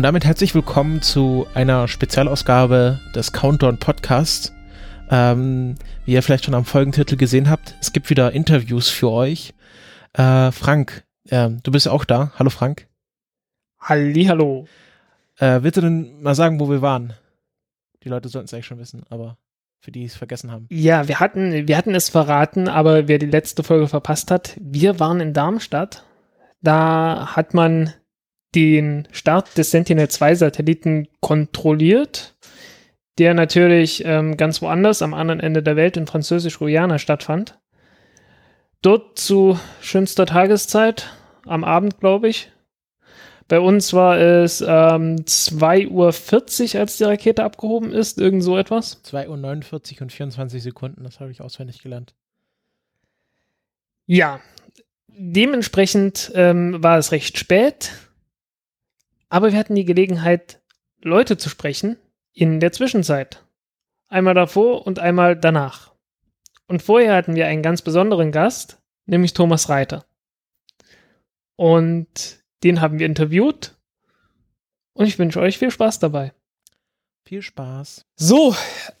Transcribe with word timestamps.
Und 0.00 0.04
damit 0.04 0.24
herzlich 0.24 0.54
willkommen 0.54 1.02
zu 1.02 1.46
einer 1.52 1.86
Spezialausgabe 1.86 2.98
des 3.14 3.32
Countdown 3.32 3.76
Podcasts. 3.76 4.50
Ähm, 5.10 5.74
wie 6.06 6.14
ihr 6.14 6.22
vielleicht 6.22 6.46
schon 6.46 6.54
am 6.54 6.64
Folgentitel 6.64 7.18
gesehen 7.18 7.50
habt, 7.50 7.74
es 7.82 7.92
gibt 7.92 8.08
wieder 8.08 8.32
Interviews 8.32 8.88
für 8.88 9.10
euch. 9.10 9.52
Äh, 10.14 10.52
Frank, 10.52 11.04
äh, 11.28 11.50
du 11.50 11.70
bist 11.70 11.86
auch 11.86 12.06
da. 12.06 12.32
Hallo 12.38 12.48
Frank. 12.48 12.88
Halli, 13.78 14.24
hallo. 14.24 14.66
Äh, 15.36 15.62
willst 15.64 15.76
du 15.76 15.82
denn 15.82 16.22
mal 16.22 16.34
sagen, 16.34 16.60
wo 16.60 16.70
wir 16.70 16.80
waren? 16.80 17.12
Die 18.02 18.08
Leute 18.08 18.30
sollten 18.30 18.46
es 18.46 18.54
eigentlich 18.54 18.64
schon 18.64 18.78
wissen, 18.78 19.02
aber 19.10 19.36
für 19.80 19.92
die 19.92 20.06
es 20.06 20.16
vergessen 20.16 20.50
haben. 20.50 20.66
Ja, 20.70 21.08
wir 21.08 21.20
hatten, 21.20 21.68
wir 21.68 21.76
hatten 21.76 21.94
es 21.94 22.08
verraten, 22.08 22.68
aber 22.68 23.06
wer 23.06 23.18
die 23.18 23.26
letzte 23.26 23.62
Folge 23.62 23.86
verpasst 23.86 24.30
hat, 24.30 24.56
wir 24.58 24.98
waren 24.98 25.20
in 25.20 25.34
Darmstadt. 25.34 26.06
Da 26.62 27.36
hat 27.36 27.52
man 27.52 27.92
den 28.54 29.06
Start 29.12 29.56
des 29.56 29.70
Sentinel-2-Satelliten 29.70 31.08
kontrolliert, 31.20 32.36
der 33.18 33.34
natürlich 33.34 34.04
ähm, 34.04 34.36
ganz 34.36 34.62
woanders 34.62 35.02
am 35.02 35.14
anderen 35.14 35.40
Ende 35.40 35.62
der 35.62 35.76
Welt 35.76 35.96
in 35.96 36.06
Französisch-Guyana 36.06 36.98
stattfand. 36.98 37.58
Dort 38.82 39.18
zu 39.18 39.58
schönster 39.80 40.26
Tageszeit, 40.26 41.10
am 41.46 41.64
Abend, 41.64 42.00
glaube 42.00 42.28
ich. 42.28 42.50
Bei 43.46 43.58
uns 43.58 43.92
war 43.92 44.16
es 44.18 44.60
ähm, 44.60 45.16
2.40 45.16 46.74
Uhr, 46.74 46.80
als 46.80 46.98
die 46.98 47.04
Rakete 47.04 47.42
abgehoben 47.42 47.92
ist, 47.92 48.18
irgend 48.18 48.44
so 48.44 48.56
etwas. 48.56 49.02
2.49 49.04 49.96
Uhr 49.96 50.02
und 50.02 50.12
24 50.12 50.62
Sekunden, 50.62 51.02
das 51.02 51.18
habe 51.18 51.32
ich 51.32 51.40
auswendig 51.40 51.82
gelernt. 51.82 52.14
Ja, 54.06 54.40
dementsprechend 55.08 56.30
ähm, 56.34 56.82
war 56.82 56.98
es 56.98 57.12
recht 57.12 57.38
spät. 57.38 57.92
Aber 59.30 59.52
wir 59.52 59.58
hatten 59.58 59.74
die 59.74 59.86
Gelegenheit, 59.86 60.60
Leute 61.00 61.38
zu 61.38 61.48
sprechen 61.48 61.96
in 62.34 62.60
der 62.60 62.72
Zwischenzeit. 62.72 63.42
Einmal 64.08 64.34
davor 64.34 64.86
und 64.86 64.98
einmal 64.98 65.36
danach. 65.36 65.92
Und 66.66 66.82
vorher 66.82 67.14
hatten 67.14 67.34
wir 67.34 67.46
einen 67.46 67.62
ganz 67.62 67.80
besonderen 67.80 68.32
Gast, 68.32 68.78
nämlich 69.06 69.32
Thomas 69.32 69.68
Reiter. 69.68 70.04
Und 71.56 72.42
den 72.62 72.80
haben 72.80 72.98
wir 72.98 73.06
interviewt. 73.06 73.76
Und 74.92 75.06
ich 75.06 75.18
wünsche 75.18 75.40
euch 75.40 75.58
viel 75.58 75.70
Spaß 75.70 76.00
dabei. 76.00 76.32
Viel 77.24 77.42
Spaß. 77.42 78.06
So, 78.16 78.54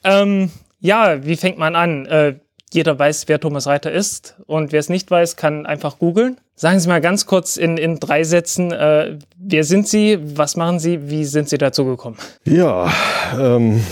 ähm, 0.04 0.50
ja, 0.78 1.24
wie 1.24 1.36
fängt 1.36 1.58
man 1.58 1.74
an? 1.74 2.06
Äh, 2.06 2.38
jeder 2.72 2.98
weiß, 2.98 3.24
wer 3.26 3.40
Thomas 3.40 3.66
Reiter 3.66 3.90
ist. 3.90 4.36
Und 4.46 4.72
wer 4.72 4.80
es 4.80 4.88
nicht 4.88 5.10
weiß, 5.10 5.36
kann 5.36 5.66
einfach 5.66 5.98
googeln. 5.98 6.38
Sagen 6.54 6.78
Sie 6.78 6.88
mal 6.88 7.00
ganz 7.00 7.26
kurz 7.26 7.56
in, 7.56 7.76
in 7.76 7.98
drei 7.98 8.22
Sätzen, 8.24 8.70
äh, 8.70 9.18
wer 9.36 9.64
sind 9.64 9.88
Sie, 9.88 10.18
was 10.36 10.56
machen 10.56 10.78
Sie, 10.78 11.10
wie 11.10 11.24
sind 11.24 11.48
Sie 11.48 11.58
dazu 11.58 11.84
gekommen? 11.84 12.16
Ja, 12.44 12.92
ähm, 13.38 13.82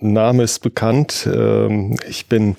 Name 0.00 0.42
ist 0.42 0.60
bekannt. 0.60 1.28
Ähm, 1.32 1.96
ich 2.08 2.26
bin 2.26 2.56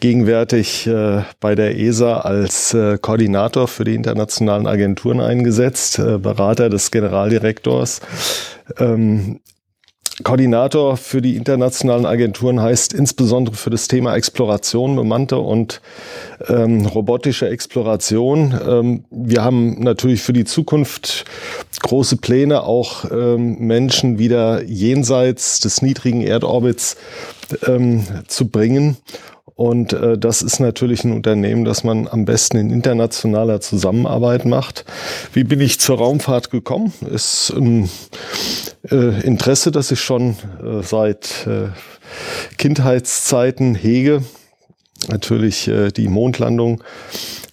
gegenwärtig 0.00 0.86
äh, 0.86 1.22
bei 1.38 1.54
der 1.54 1.78
ESA 1.78 2.20
als 2.20 2.74
äh, 2.74 2.98
Koordinator 2.98 3.68
für 3.68 3.84
die 3.84 3.94
internationalen 3.94 4.66
Agenturen 4.66 5.20
eingesetzt, 5.20 5.98
äh, 5.98 6.18
Berater 6.18 6.70
des 6.70 6.90
Generaldirektors. 6.90 8.00
Ähm, 8.78 9.40
Koordinator 10.22 10.96
für 10.96 11.20
die 11.20 11.36
internationalen 11.36 12.06
Agenturen 12.06 12.60
heißt 12.60 12.92
insbesondere 12.92 13.56
für 13.56 13.70
das 13.70 13.88
Thema 13.88 14.14
Exploration, 14.14 14.96
bemannte 14.96 15.38
und 15.38 15.80
ähm, 16.48 16.86
robotische 16.86 17.48
Exploration. 17.48 18.58
Ähm, 18.66 19.04
wir 19.10 19.44
haben 19.44 19.82
natürlich 19.82 20.22
für 20.22 20.32
die 20.32 20.44
Zukunft 20.44 21.24
große 21.82 22.16
Pläne, 22.16 22.62
auch 22.62 23.10
ähm, 23.10 23.58
Menschen 23.58 24.18
wieder 24.18 24.62
jenseits 24.62 25.60
des 25.60 25.82
niedrigen 25.82 26.22
Erdorbits 26.22 26.96
ähm, 27.66 28.04
zu 28.28 28.48
bringen. 28.48 28.96
Und 29.54 29.92
äh, 29.92 30.16
das 30.16 30.42
ist 30.42 30.60
natürlich 30.60 31.04
ein 31.04 31.12
Unternehmen, 31.12 31.64
das 31.64 31.84
man 31.84 32.08
am 32.08 32.24
besten 32.24 32.56
in 32.56 32.70
internationaler 32.70 33.60
Zusammenarbeit 33.60 34.44
macht. 34.44 34.84
Wie 35.32 35.44
bin 35.44 35.60
ich 35.60 35.78
zur 35.78 35.98
Raumfahrt 35.98 36.50
gekommen? 36.50 36.92
Ist 37.08 37.50
ein 37.50 37.90
äh, 38.90 39.20
Interesse, 39.24 39.70
das 39.70 39.90
ich 39.90 40.00
schon 40.00 40.36
äh, 40.62 40.82
seit 40.82 41.46
äh, 41.46 41.68
Kindheitszeiten 42.58 43.74
hege. 43.74 44.22
Natürlich 45.08 45.68
äh, 45.68 45.90
die 45.90 46.08
Mondlandung 46.08 46.82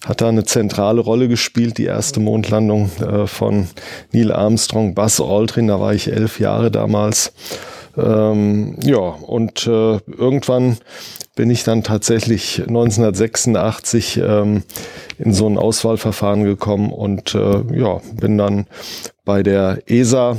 hat 0.06 0.20
da 0.20 0.28
eine 0.28 0.44
zentrale 0.44 1.00
Rolle 1.00 1.28
gespielt, 1.28 1.78
die 1.78 1.84
erste 1.84 2.20
Mondlandung 2.20 2.90
äh, 3.00 3.26
von 3.26 3.68
Neil 4.12 4.32
Armstrong, 4.32 4.94
Buzz 4.94 5.20
Aldrin, 5.20 5.68
da 5.68 5.80
war 5.80 5.92
ich 5.92 6.10
elf 6.10 6.40
Jahre 6.40 6.70
damals. 6.70 7.32
Ähm, 7.96 8.76
ja, 8.82 8.98
und 8.98 9.66
äh, 9.66 9.98
irgendwann 10.06 10.78
bin 11.34 11.50
ich 11.50 11.64
dann 11.64 11.82
tatsächlich 11.82 12.60
1986 12.60 14.20
ähm, 14.22 14.62
in 15.18 15.32
so 15.32 15.46
ein 15.46 15.58
Auswahlverfahren 15.58 16.44
gekommen 16.44 16.92
und 16.92 17.34
äh, 17.34 17.62
ja, 17.74 18.00
bin 18.14 18.38
dann 18.38 18.66
bei 19.24 19.42
der 19.42 19.82
ESA 19.86 20.36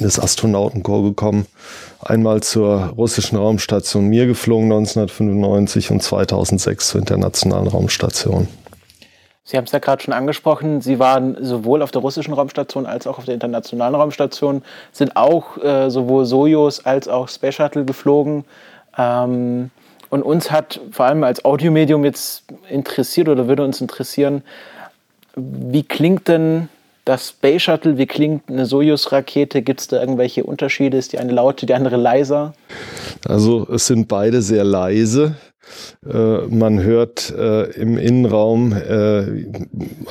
des 0.00 0.18
Astronautenkorps 0.18 1.08
gekommen. 1.08 1.46
Einmal 2.00 2.42
zur 2.42 2.92
russischen 2.96 3.36
Raumstation 3.36 4.06
Mir 4.06 4.26
geflogen 4.26 4.70
1995 4.72 5.90
und 5.90 6.02
2006 6.02 6.88
zur 6.88 7.00
internationalen 7.00 7.66
Raumstation. 7.66 8.48
Sie 9.44 9.56
haben 9.56 9.64
es 9.64 9.72
ja 9.72 9.78
gerade 9.78 10.02
schon 10.02 10.12
angesprochen, 10.12 10.82
Sie 10.82 10.98
waren 10.98 11.36
sowohl 11.40 11.80
auf 11.80 11.90
der 11.90 12.02
russischen 12.02 12.34
Raumstation 12.34 12.84
als 12.84 13.06
auch 13.06 13.16
auf 13.18 13.24
der 13.24 13.32
internationalen 13.32 13.94
Raumstation, 13.94 14.62
sind 14.92 15.16
auch 15.16 15.56
äh, 15.56 15.88
sowohl 15.88 16.26
Sojus 16.26 16.84
als 16.84 17.08
auch 17.08 17.28
Space 17.28 17.54
Shuttle 17.54 17.86
geflogen. 17.86 18.44
Ähm, 18.98 19.70
und 20.10 20.22
uns 20.22 20.50
hat 20.50 20.80
vor 20.90 21.06
allem 21.06 21.24
als 21.24 21.44
Audiomedium 21.44 22.04
jetzt 22.04 22.44
interessiert 22.68 23.28
oder 23.28 23.48
würde 23.48 23.64
uns 23.64 23.80
interessieren, 23.80 24.42
wie 25.34 25.82
klingt 25.82 26.28
denn 26.28 26.68
das 27.08 27.30
Space 27.30 27.62
Shuttle, 27.62 27.96
wie 27.96 28.06
klingt 28.06 28.50
eine 28.50 28.66
Sojus-Rakete? 28.66 29.62
Gibt 29.62 29.80
es 29.80 29.88
da 29.88 29.98
irgendwelche 29.98 30.44
Unterschiede? 30.44 30.98
Ist 30.98 31.12
die 31.12 31.18
eine 31.18 31.32
laute, 31.32 31.64
die 31.64 31.72
andere 31.72 31.96
leiser? 31.96 32.52
Also 33.26 33.66
es 33.72 33.86
sind 33.86 34.08
beide 34.08 34.42
sehr 34.42 34.64
leise. 34.64 35.36
Äh, 36.06 36.46
man 36.48 36.82
hört 36.82 37.30
äh, 37.30 37.64
im 37.72 37.96
Innenraum 37.96 38.72
äh, 38.72 39.46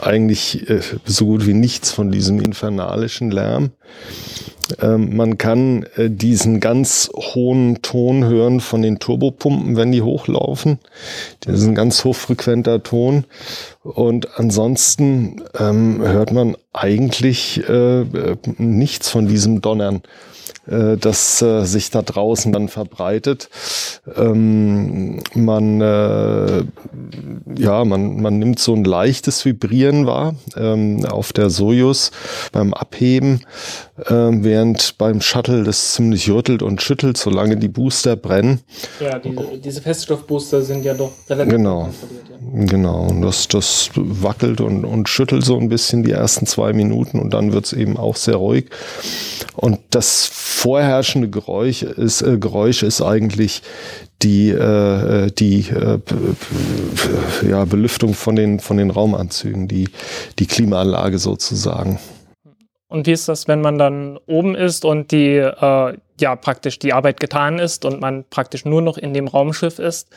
eigentlich 0.01 0.69
äh, 0.69 0.81
so 1.05 1.27
gut 1.27 1.45
wie 1.45 1.53
nichts 1.53 1.91
von 1.91 2.11
diesem 2.11 2.39
infernalischen 2.39 3.29
Lärm. 3.29 3.71
Ähm, 4.81 5.15
man 5.15 5.37
kann 5.37 5.83
äh, 5.95 6.09
diesen 6.09 6.59
ganz 6.59 7.09
hohen 7.15 7.81
Ton 7.81 8.25
hören 8.25 8.59
von 8.59 8.81
den 8.81 8.99
Turbopumpen, 8.99 9.77
wenn 9.77 9.91
die 9.91 10.01
hochlaufen. 10.01 10.79
Das 11.41 11.59
ist 11.59 11.67
ein 11.67 11.75
ganz 11.75 12.03
hochfrequenter 12.03 12.83
Ton. 12.83 13.25
Und 13.93 14.37
ansonsten 14.37 15.41
ähm, 15.57 16.01
hört 16.01 16.33
man 16.33 16.57
eigentlich 16.73 17.67
äh, 17.69 18.05
nichts 18.57 19.09
von 19.09 19.27
diesem 19.27 19.61
Donnern 19.61 20.01
äh, 20.67 20.97
das 20.97 21.41
äh, 21.41 21.65
sich 21.65 21.89
da 21.89 22.01
draußen 22.01 22.51
dann 22.51 22.67
verbreitet. 22.67 23.49
Ähm, 24.15 25.21
man, 25.33 25.81
äh, 25.81 26.63
ja, 27.57 27.85
man, 27.85 28.21
man 28.21 28.39
nimmt 28.39 28.59
so 28.59 28.73
ein 28.73 28.83
leichtes 28.83 29.45
Vibrieren 29.45 30.05
wahr 30.05 30.35
ähm, 30.55 31.05
auf 31.05 31.33
der 31.33 31.49
Sojus 31.49 32.11
beim 32.51 32.73
Abheben, 32.73 33.41
äh, 34.05 34.13
während 34.13 34.97
beim 34.97 35.21
Shuttle 35.21 35.63
das 35.63 35.93
ziemlich 35.93 36.29
rüttelt 36.29 36.61
und 36.61 36.81
schüttelt, 36.81 37.17
solange 37.17 37.57
die 37.57 37.69
Booster 37.69 38.15
brennen. 38.15 38.61
Ja, 38.99 39.19
diese, 39.19 39.57
diese 39.63 39.81
Feststoffbooster 39.81 40.61
sind 40.61 40.83
ja 40.83 40.93
doch 40.93 41.11
relativ 41.29 41.53
Genau. 41.53 41.89
Genau, 42.39 43.07
und 43.07 43.21
das, 43.21 43.47
das 43.47 43.89
wackelt 43.95 44.61
und, 44.61 44.85
und 44.85 45.09
schüttelt 45.09 45.43
so 45.43 45.57
ein 45.57 45.69
bisschen 45.69 46.03
die 46.03 46.11
ersten 46.11 46.45
zwei 46.45 46.71
Minuten 46.73 47.19
und 47.19 47.33
dann 47.33 47.51
wird's 47.51 47.73
eben 47.73 47.97
auch 47.97 48.15
sehr 48.15 48.35
ruhig. 48.35 48.69
Und 49.55 49.79
das 49.89 50.25
vorherrschende 50.25 51.29
Geräusch 51.29 51.83
ist, 51.83 52.21
äh, 52.21 52.37
Geräusch 52.37 52.83
ist 52.83 53.01
eigentlich 53.01 53.61
die, 54.21 54.49
äh, 54.49 55.31
die 55.31 55.67
äh, 55.69 55.99
ja, 57.47 57.65
Belüftung 57.65 58.13
von 58.13 58.35
den, 58.35 58.59
von 58.59 58.77
den 58.77 58.91
Raumanzügen, 58.91 59.67
die, 59.67 59.89
die 60.39 60.45
Klimaanlage 60.45 61.19
sozusagen. 61.19 61.99
Und 62.87 63.07
wie 63.07 63.11
ist 63.11 63.27
das, 63.27 63.47
wenn 63.47 63.61
man 63.61 63.77
dann 63.77 64.17
oben 64.27 64.55
ist 64.55 64.85
und 64.85 65.11
die, 65.11 65.35
äh, 65.35 65.97
ja 66.19 66.35
praktisch 66.35 66.79
die 66.79 66.93
Arbeit 66.93 67.19
getan 67.19 67.59
ist 67.59 67.85
und 67.85 68.01
man 68.01 68.25
praktisch 68.29 68.65
nur 68.65 68.81
noch 68.81 68.97
in 68.97 69.13
dem 69.13 69.27
Raumschiff 69.27 69.79
ist. 69.79 70.09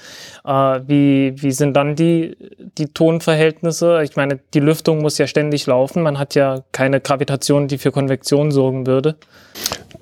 Äh, 0.45 0.81
wie, 0.87 1.35
wie 1.37 1.53
sind 1.53 1.75
dann 1.75 1.97
die, 1.97 2.37
die 2.79 2.87
Tonverhältnisse? 2.87 4.03
Ich 4.03 4.17
meine, 4.17 4.41
die 4.55 4.61
Lüftung 4.61 5.03
muss 5.03 5.19
ja 5.19 5.27
ständig 5.27 5.67
laufen. 5.67 6.03
Man 6.03 6.19
hat 6.19 6.35
ja 6.35 6.63
keine 6.73 7.01
Gravitation, 7.01 7.69
die 7.69 7.79
für 7.79 7.93
Konvektion 7.93 8.51
sorgen 8.51 8.87
würde. 8.87 9.17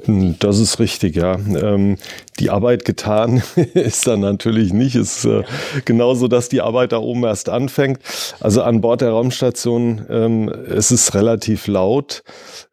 Das 0.07 0.59
ist 0.59 0.79
richtig, 0.79 1.17
ja. 1.17 1.35
Ähm, 1.35 1.99
die 2.39 2.51
Arbeit 2.51 2.85
getan 2.85 3.43
ist 3.75 4.07
dann 4.07 4.21
natürlich 4.21 4.73
nicht. 4.73 4.95
Es 4.95 5.19
ist 5.19 5.25
äh, 5.25 5.43
genauso, 5.85 6.29
dass 6.29 6.49
die 6.49 6.61
Arbeit 6.61 6.93
da 6.93 6.99
oben 6.99 7.25
erst 7.25 7.49
anfängt. 7.49 8.01
Also 8.41 8.63
an 8.63 8.81
Bord 8.81 9.01
der 9.01 9.11
Raumstation 9.11 10.07
ähm, 10.09 10.49
es 10.49 10.91
ist 10.93 11.15
relativ 11.15 11.67
laut. 11.67 12.23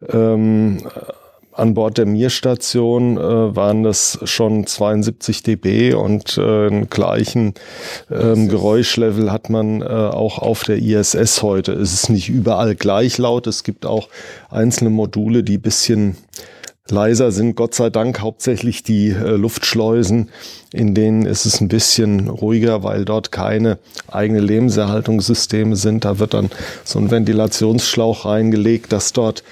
Ähm, 0.07 0.87
an 1.55 1.73
Bord 1.73 1.97
der 1.97 2.05
Mir-Station 2.05 3.17
äh, 3.17 3.55
waren 3.55 3.83
das 3.83 4.19
schon 4.23 4.67
72 4.67 5.41
dB 5.41 5.93
und 5.93 6.37
äh, 6.37 6.67
einen 6.67 6.89
gleichen 6.89 7.53
ähm, 8.11 8.49
Geräuschlevel 8.49 9.31
hat 9.31 9.49
man 9.49 9.81
äh, 9.81 9.85
auch 9.85 10.39
auf 10.39 10.63
der 10.63 10.77
ISS 10.77 11.41
heute. 11.41 11.71
Es 11.71 11.93
ist 11.93 12.09
nicht 12.09 12.29
überall 12.29 12.75
gleich 12.75 13.17
laut. 13.17 13.47
Es 13.47 13.63
gibt 13.63 13.85
auch 13.85 14.09
einzelne 14.49 14.89
Module, 14.89 15.43
die 15.43 15.57
bisschen 15.57 16.17
leiser 16.89 17.31
sind. 17.31 17.55
Gott 17.55 17.73
sei 17.73 17.89
Dank 17.89 18.19
hauptsächlich 18.19 18.83
die 18.83 19.09
äh, 19.09 19.35
Luftschleusen, 19.35 20.29
in 20.71 20.93
denen 20.93 21.25
ist 21.25 21.45
es 21.45 21.61
ein 21.61 21.67
bisschen 21.67 22.27
ruhiger, 22.27 22.83
weil 22.83 23.05
dort 23.05 23.31
keine 23.31 23.79
eigene 24.07 24.39
Lebenserhaltungssysteme 24.39 25.75
sind. 25.77 26.05
Da 26.05 26.19
wird 26.19 26.33
dann 26.33 26.51
so 26.83 26.99
ein 26.99 27.09
Ventilationsschlauch 27.09 28.25
reingelegt, 28.25 28.91
dass 28.91 29.13
dort 29.13 29.43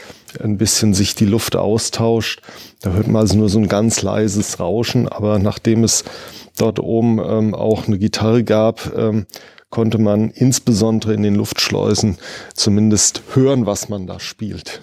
ein 0.42 0.58
bisschen 0.58 0.94
sich 0.94 1.16
die 1.16 1.26
Luft 1.26 1.56
austauscht. 1.56 2.42
Da 2.82 2.92
hört 2.92 3.08
man 3.08 3.22
also 3.22 3.38
nur 3.38 3.50
so 3.50 3.60
ein 3.60 3.68
ganz 3.68 4.02
leises 4.02 4.60
Rauschen, 4.60 5.08
aber 5.08 5.40
nachdem 5.40 5.84
es 5.84 6.04
dort 6.58 6.80
oben 6.80 7.20
ähm, 7.20 7.56
auch 7.56 7.88
eine 7.88 7.98
Gitarre 7.98 8.44
gab, 8.44 8.96
ähm, 8.96 9.26
konnte 9.70 9.98
man 9.98 10.30
insbesondere 10.30 11.14
in 11.14 11.24
den 11.24 11.36
Luftschleusen 11.36 12.18
zumindest 12.54 13.24
hören, 13.34 13.66
was 13.66 13.90
man 13.90 14.06
da 14.06 14.20
spielt. 14.20 14.82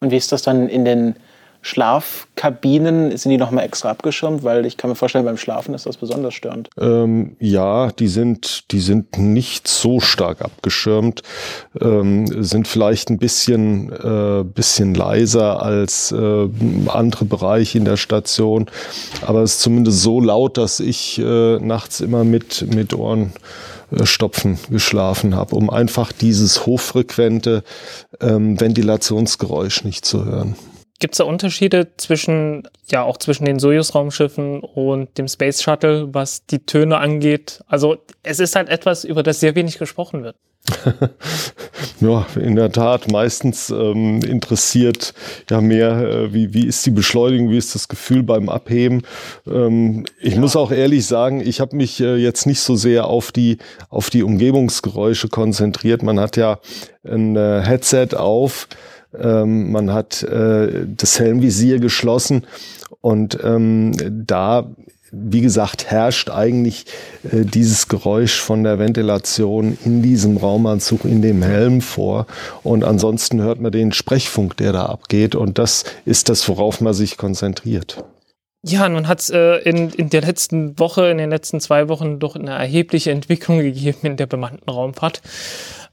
Und 0.00 0.10
wie 0.10 0.16
ist 0.16 0.32
das 0.32 0.42
dann 0.42 0.68
in 0.68 0.84
den 0.84 1.16
Schlafkabinen, 1.62 3.16
sind 3.16 3.30
die 3.30 3.38
nochmal 3.38 3.64
extra 3.64 3.90
abgeschirmt? 3.90 4.42
Weil 4.42 4.66
ich 4.66 4.76
kann 4.76 4.90
mir 4.90 4.96
vorstellen, 4.96 5.24
beim 5.24 5.36
Schlafen 5.36 5.74
ist 5.74 5.86
das 5.86 5.96
besonders 5.96 6.34
störend. 6.34 6.68
Ähm, 6.78 7.36
ja, 7.38 7.92
die 7.92 8.08
sind, 8.08 8.72
die 8.72 8.80
sind 8.80 9.16
nicht 9.16 9.68
so 9.68 10.00
stark 10.00 10.42
abgeschirmt, 10.42 11.22
ähm, 11.80 12.26
sind 12.42 12.66
vielleicht 12.66 13.10
ein 13.10 13.18
bisschen, 13.18 13.92
äh, 13.92 14.42
bisschen 14.42 14.94
leiser 14.94 15.62
als 15.62 16.10
äh, 16.10 16.48
andere 16.88 17.24
Bereiche 17.26 17.78
in 17.78 17.84
der 17.84 17.96
Station, 17.96 18.66
aber 19.24 19.42
es 19.42 19.54
ist 19.54 19.60
zumindest 19.60 20.02
so 20.02 20.20
laut, 20.20 20.58
dass 20.58 20.80
ich 20.80 21.18
äh, 21.18 21.58
nachts 21.60 22.00
immer 22.00 22.24
mit, 22.24 22.74
mit 22.74 22.92
Ohren 22.92 23.32
äh, 23.92 24.04
Stopfen 24.04 24.58
geschlafen 24.68 25.36
habe, 25.36 25.54
um 25.54 25.70
einfach 25.70 26.10
dieses 26.10 26.66
hochfrequente 26.66 27.62
ähm, 28.20 28.60
Ventilationsgeräusch 28.60 29.84
nicht 29.84 30.04
zu 30.04 30.24
hören. 30.24 30.56
Gibt 31.02 31.14
es 31.14 31.18
da 31.18 31.24
Unterschiede 31.24 31.88
zwischen, 31.96 32.62
ja, 32.88 33.02
auch 33.02 33.16
zwischen 33.16 33.44
den 33.44 33.58
Soyuz-Raumschiffen 33.58 34.60
und 34.60 35.18
dem 35.18 35.26
Space 35.26 35.60
Shuttle, 35.60 36.14
was 36.14 36.46
die 36.46 36.60
Töne 36.60 36.98
angeht? 36.98 37.60
Also, 37.66 37.96
es 38.22 38.38
ist 38.38 38.54
halt 38.54 38.68
etwas, 38.68 39.02
über 39.02 39.24
das 39.24 39.40
sehr 39.40 39.56
wenig 39.56 39.78
gesprochen 39.78 40.22
wird. 40.22 40.36
ja, 42.00 42.24
in 42.36 42.54
der 42.54 42.70
Tat. 42.70 43.10
Meistens 43.10 43.70
ähm, 43.70 44.20
interessiert 44.22 45.12
ja 45.50 45.60
mehr, 45.60 45.90
äh, 45.90 46.32
wie, 46.32 46.54
wie 46.54 46.68
ist 46.68 46.86
die 46.86 46.92
Beschleunigung, 46.92 47.50
wie 47.50 47.58
ist 47.58 47.74
das 47.74 47.88
Gefühl 47.88 48.22
beim 48.22 48.48
Abheben. 48.48 49.02
Ähm, 49.44 50.04
ich 50.20 50.34
ja. 50.34 50.40
muss 50.40 50.54
auch 50.54 50.70
ehrlich 50.70 51.04
sagen, 51.04 51.40
ich 51.40 51.60
habe 51.60 51.74
mich 51.74 52.00
äh, 52.00 52.14
jetzt 52.14 52.46
nicht 52.46 52.60
so 52.60 52.76
sehr 52.76 53.08
auf 53.08 53.32
die, 53.32 53.58
auf 53.88 54.08
die 54.08 54.22
Umgebungsgeräusche 54.22 55.28
konzentriert. 55.28 56.04
Man 56.04 56.20
hat 56.20 56.36
ja 56.36 56.60
ein 57.04 57.34
äh, 57.34 57.60
Headset 57.64 58.10
auf 58.16 58.68
ähm, 59.20 59.72
man 59.72 59.92
hat 59.92 60.22
äh, 60.22 60.86
das 60.86 61.18
Helmvisier 61.18 61.78
geschlossen 61.78 62.46
und 63.00 63.38
ähm, 63.42 63.92
da 64.26 64.66
wie 65.12 65.42
gesagt, 65.42 65.90
herrscht 65.90 66.30
eigentlich 66.30 66.86
äh, 67.24 67.44
dieses 67.44 67.88
Geräusch 67.88 68.40
von 68.40 68.64
der 68.64 68.78
Ventilation 68.78 69.76
in 69.84 70.02
diesem 70.02 70.38
Raumanzug, 70.38 71.04
in 71.04 71.20
dem 71.20 71.42
Helm 71.42 71.82
vor. 71.82 72.26
Und 72.62 72.82
ansonsten 72.82 73.42
hört 73.42 73.60
man 73.60 73.72
den 73.72 73.92
Sprechfunk, 73.92 74.56
der 74.56 74.72
da 74.72 74.86
abgeht. 74.86 75.34
Und 75.34 75.58
das 75.58 75.84
ist 76.06 76.30
das, 76.30 76.48
worauf 76.48 76.80
man 76.80 76.94
sich 76.94 77.18
konzentriert. 77.18 78.02
Ja, 78.64 78.88
nun 78.88 79.06
hat 79.06 79.20
es 79.20 79.28
äh, 79.28 79.56
in, 79.68 79.90
in 79.90 80.08
der 80.08 80.22
letzten 80.22 80.78
Woche, 80.78 81.10
in 81.10 81.18
den 81.18 81.30
letzten 81.30 81.60
zwei 81.60 81.88
Wochen 81.88 82.18
doch 82.18 82.36
eine 82.36 82.52
erhebliche 82.52 83.10
Entwicklung 83.10 83.58
gegeben 83.62 83.98
in 84.02 84.16
der 84.16 84.26
bemannten 84.26 84.70
Raumfahrt. 84.70 85.20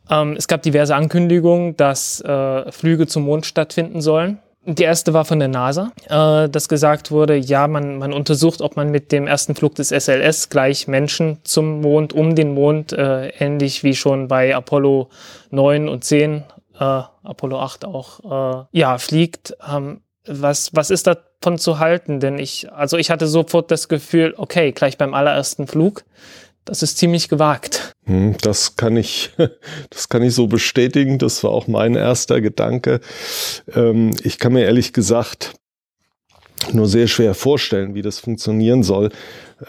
Ähm, 0.10 0.36
es 0.38 0.48
gab 0.48 0.62
diverse 0.62 0.96
Ankündigungen, 0.96 1.78
dass 1.78 2.22
äh, 2.22 2.72
Flüge 2.72 3.08
zum 3.08 3.24
Mond 3.24 3.46
stattfinden 3.46 4.02
sollen. 4.02 4.40
Die 4.66 4.84
erste 4.84 5.14
war 5.14 5.26
von 5.26 5.40
der 5.40 5.48
NASA, 5.48 5.92
äh, 6.10 6.50
dass 6.50 6.68
gesagt 6.68 7.12
wurde, 7.12 7.36
ja, 7.36 7.68
man, 7.68 7.98
man 7.98 8.12
untersucht, 8.12 8.62
ob 8.62 8.76
man 8.76 8.92
mit 8.92 9.12
dem 9.12 9.26
ersten 9.26 9.56
Flug 9.56 9.76
des 9.76 9.90
SLS 9.90 10.50
gleich 10.50 10.88
Menschen 10.88 11.40
zum 11.44 11.82
Mond, 11.82 12.14
um 12.14 12.36
den 12.36 12.54
Mond, 12.54 12.92
äh, 12.92 13.30
ähnlich 13.40 13.84
wie 13.84 13.96
schon 13.96 14.28
bei 14.28 14.54
Apollo 14.54 15.10
9 15.52 15.88
und 15.88 16.04
10, 16.04 16.44
äh, 16.78 16.84
Apollo 16.84 17.60
8 17.60 17.86
auch, 17.86 18.64
äh, 18.64 18.66
ja, 18.72 18.98
fliegt. 18.98 19.56
Ähm, 19.72 20.02
was, 20.28 20.76
was 20.76 20.92
ist 20.92 21.08
davon 21.08 21.58
zu 21.58 21.80
halten? 21.80 22.20
Denn 22.20 22.38
ich, 22.38 22.72
also 22.72 22.98
ich 22.98 23.10
hatte 23.10 23.28
sofort 23.28 23.72
das 23.72 23.88
Gefühl, 23.88 24.34
okay, 24.38 24.74
gleich 24.74 24.98
beim 24.98 25.14
allerersten 25.14 25.68
Flug 25.68 26.04
das 26.70 26.84
ist 26.84 27.00
ziemlich 27.00 27.30
gewagt. 27.30 27.89
Hm, 28.10 28.36
das 28.42 28.76
kann 28.76 28.98
ich, 28.98 29.32
das 29.92 30.10
kann 30.10 30.24
ich 30.24 30.34
so 30.34 30.48
bestätigen. 30.48 31.20
Das 31.20 31.44
war 31.44 31.52
auch 31.52 31.68
mein 31.68 31.96
erster 31.96 32.42
Gedanke. 32.42 33.00
Ähm, 33.74 34.12
ich 34.24 34.40
kann 34.40 34.54
mir 34.54 34.66
ehrlich 34.66 34.94
gesagt 34.94 35.54
nur 36.74 36.88
sehr 36.88 37.08
schwer 37.08 37.36
vorstellen, 37.36 37.94
wie 37.94 38.02
das 38.02 38.20
funktionieren 38.20 38.84
soll. 38.84 39.12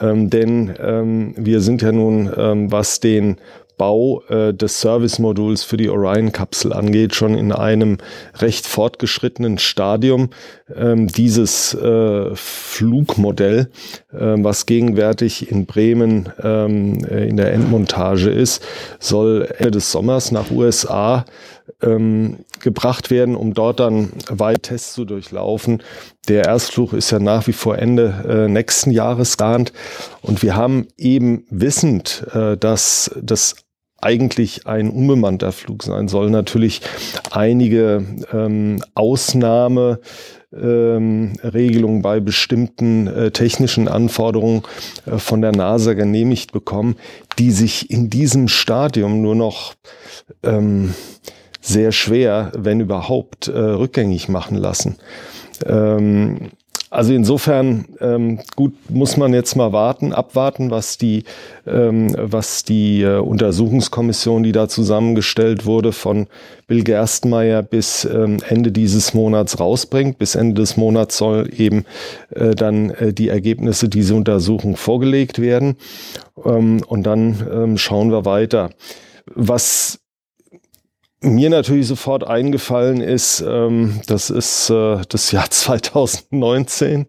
Ähm, 0.01 0.31
denn 0.31 0.75
ähm, 0.81 1.35
wir 1.37 1.61
sind 1.61 1.83
ja 1.83 1.93
nun, 1.93 2.29
was 2.73 2.99
den 2.99 3.37
Bau 3.81 4.23
äh, 4.29 4.53
des 4.53 4.81
Service-Moduls 4.81 5.65
für 5.65 5.77
die 5.79 5.88
Orion-Kapsel 5.88 6.73
angeht, 6.73 7.15
schon 7.15 7.35
in 7.35 7.50
einem 7.50 7.99
recht 8.38 8.67
fortgeschrittenen 8.67 9.59
Stadium. 9.59 10.31
Ähm, 10.75 11.06
dieses 11.09 11.73
äh, 11.75 12.35
Flugmodell, 12.35 13.71
äh, 14.12 14.19
was 14.19 14.66
gegenwärtig 14.66 15.50
in 15.50 15.64
Bremen 15.64 16.28
ähm, 16.43 17.05
äh, 17.05 17.26
in 17.28 17.37
der 17.37 17.52
Endmontage 17.55 18.28
ist, 18.28 18.62
soll 18.99 19.49
Ende 19.57 19.71
des 19.71 19.90
Sommers 19.90 20.31
nach 20.31 20.50
USA 20.50 21.25
ähm, 21.83 22.40
gebracht 22.61 23.11
werden, 23.11 23.35
um 23.35 23.55
dort 23.55 23.81
dann 23.81 24.11
weitere 24.28 24.61
Tests 24.61 24.93
zu 24.93 25.05
durchlaufen. 25.07 25.83
Der 26.28 26.45
Erstflug 26.45 26.93
ist 26.93 27.11
ja 27.11 27.19
nach 27.19 27.47
wie 27.47 27.52
vor 27.52 27.78
Ende 27.78 28.25
äh, 28.28 28.49
nächsten 28.49 28.90
Jahres 28.90 29.38
geplant. 29.38 29.73
Und 30.21 30.43
wir 30.43 30.55
haben 30.55 30.88
eben 30.99 31.47
wissend, 31.49 32.26
äh, 32.35 32.57
dass 32.59 33.11
das 33.23 33.57
eigentlich 34.00 34.66
ein 34.66 34.90
unbemannter 34.90 35.52
Flug 35.52 35.83
sein 35.83 36.09
soll. 36.09 36.30
Natürlich 36.30 36.80
einige 37.30 38.04
ähm, 38.33 38.83
Ausnahme 38.95 40.00
ähm, 40.52 41.35
Regelungen 41.42 42.02
bei 42.02 42.21
bestimmten 42.21 43.07
äh, 43.07 43.30
technischen 43.30 43.88
Anforderungen 43.88 44.62
äh, 45.07 45.19
von 45.19 45.40
der 45.40 45.52
NASA 45.52 45.95
genehmigt 45.95 46.52
bekommen, 46.52 46.97
die 47.38 47.52
sich 47.52 47.90
in 47.90 48.11
diesem 48.11 48.49
Stadium 48.49 49.23
nur 49.23 49.37
noch 49.37 49.75
ähm, 50.42 50.95
sehr 51.61 51.92
schwer, 51.92 52.50
wenn 52.57 52.80
überhaupt, 52.80 53.49
äh, 53.49 53.59
rückgängig 53.59 54.28
machen 54.28 54.57
lassen. 54.57 54.97
Ähm, 55.66 56.50
also 56.90 57.12
insofern 57.14 57.85
ähm, 58.00 58.40
gut 58.56 58.75
muss 58.88 59.16
man 59.16 59.32
jetzt 59.32 59.54
mal 59.54 59.73
warten, 59.73 60.12
abwarten, 60.12 60.73
was 60.73 60.99
die 60.99 61.23
ähm, 61.64 62.16
was 62.18 62.64
die 62.64 63.02
äh, 63.02 63.18
Untersuchungskommission, 63.18 64.42
die 64.42 64.50
da 64.50 64.68
zusammengestellt 64.68 65.66
wurde, 65.66 65.92
von 65.92 66.26
Bill 66.66 66.82
Gerstenmeier 66.82 67.62
bis 67.62 68.04
ähm, 68.04 68.38
Ende 68.49 68.73
dieses 68.73 69.14
Monats 69.14 69.61
rausbringt. 69.61 70.18
Bis 70.18 70.35
Ende 70.35 70.61
des 70.61 70.76
Monats 70.76 71.16
soll 71.16 71.49
eben 71.56 71.85
äh, 72.30 72.56
dann 72.56 72.90
äh, 72.90 73.12
die 73.12 73.28
Ergebnisse 73.28 73.88
dieser 73.88 74.16
Untersuchung 74.16 74.75
vorgelegt 74.75 75.40
werden 75.40 75.76
ähm, 76.44 76.82
und 76.88 77.04
dann 77.04 77.47
ähm, 77.52 77.78
schauen 77.78 78.11
wir 78.11 78.25
weiter. 78.25 78.70
Was 79.32 80.00
mir 81.23 81.50
natürlich 81.50 81.87
sofort 81.87 82.27
eingefallen 82.27 83.00
ist, 83.00 83.45
ähm, 83.47 84.00
das 84.07 84.31
ist 84.31 84.71
äh, 84.71 84.99
das 85.09 85.33
Jahr 85.33 85.50
2019, 85.50 87.07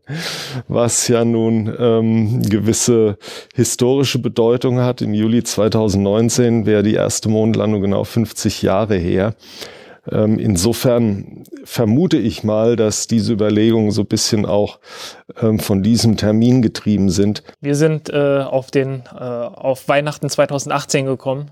was 0.68 1.08
ja 1.08 1.24
nun 1.24 1.74
ähm, 1.78 2.42
gewisse 2.42 3.18
historische 3.54 4.20
Bedeutung 4.20 4.80
hat. 4.80 5.02
Im 5.02 5.14
Juli 5.14 5.44
2019 5.44 6.66
wäre 6.66 6.84
die 6.84 6.96
erste 6.96 7.30
Mondlandung 7.30 7.82
genau 7.82 8.04
50 8.04 8.62
Jahre 8.62 8.96
her. 8.96 9.36
Ähm, 10.10 10.40
insofern 10.40 11.44
vermute 11.64 12.18
ich 12.18 12.44
mal, 12.44 12.76
dass 12.76 13.08
diese 13.08 13.34
Überlegungen 13.34 13.92
so 13.92 14.02
ein 14.02 14.08
bisschen 14.08 14.48
auch 14.48 14.80
ähm, 15.40 15.60
von 15.60 15.84
diesem 15.84 16.18
Termin 16.18 16.62
getrieben 16.64 17.12
sind. 17.12 17.44
Wir 17.62 17.76
sind 17.76 18.10
äh, 18.10 18.40
auf, 18.40 18.72
den, 18.72 19.04
äh, 19.14 19.20
auf 19.20 19.88
Weihnachten 19.88 20.28
2018 20.28 21.06
gekommen. 21.06 21.52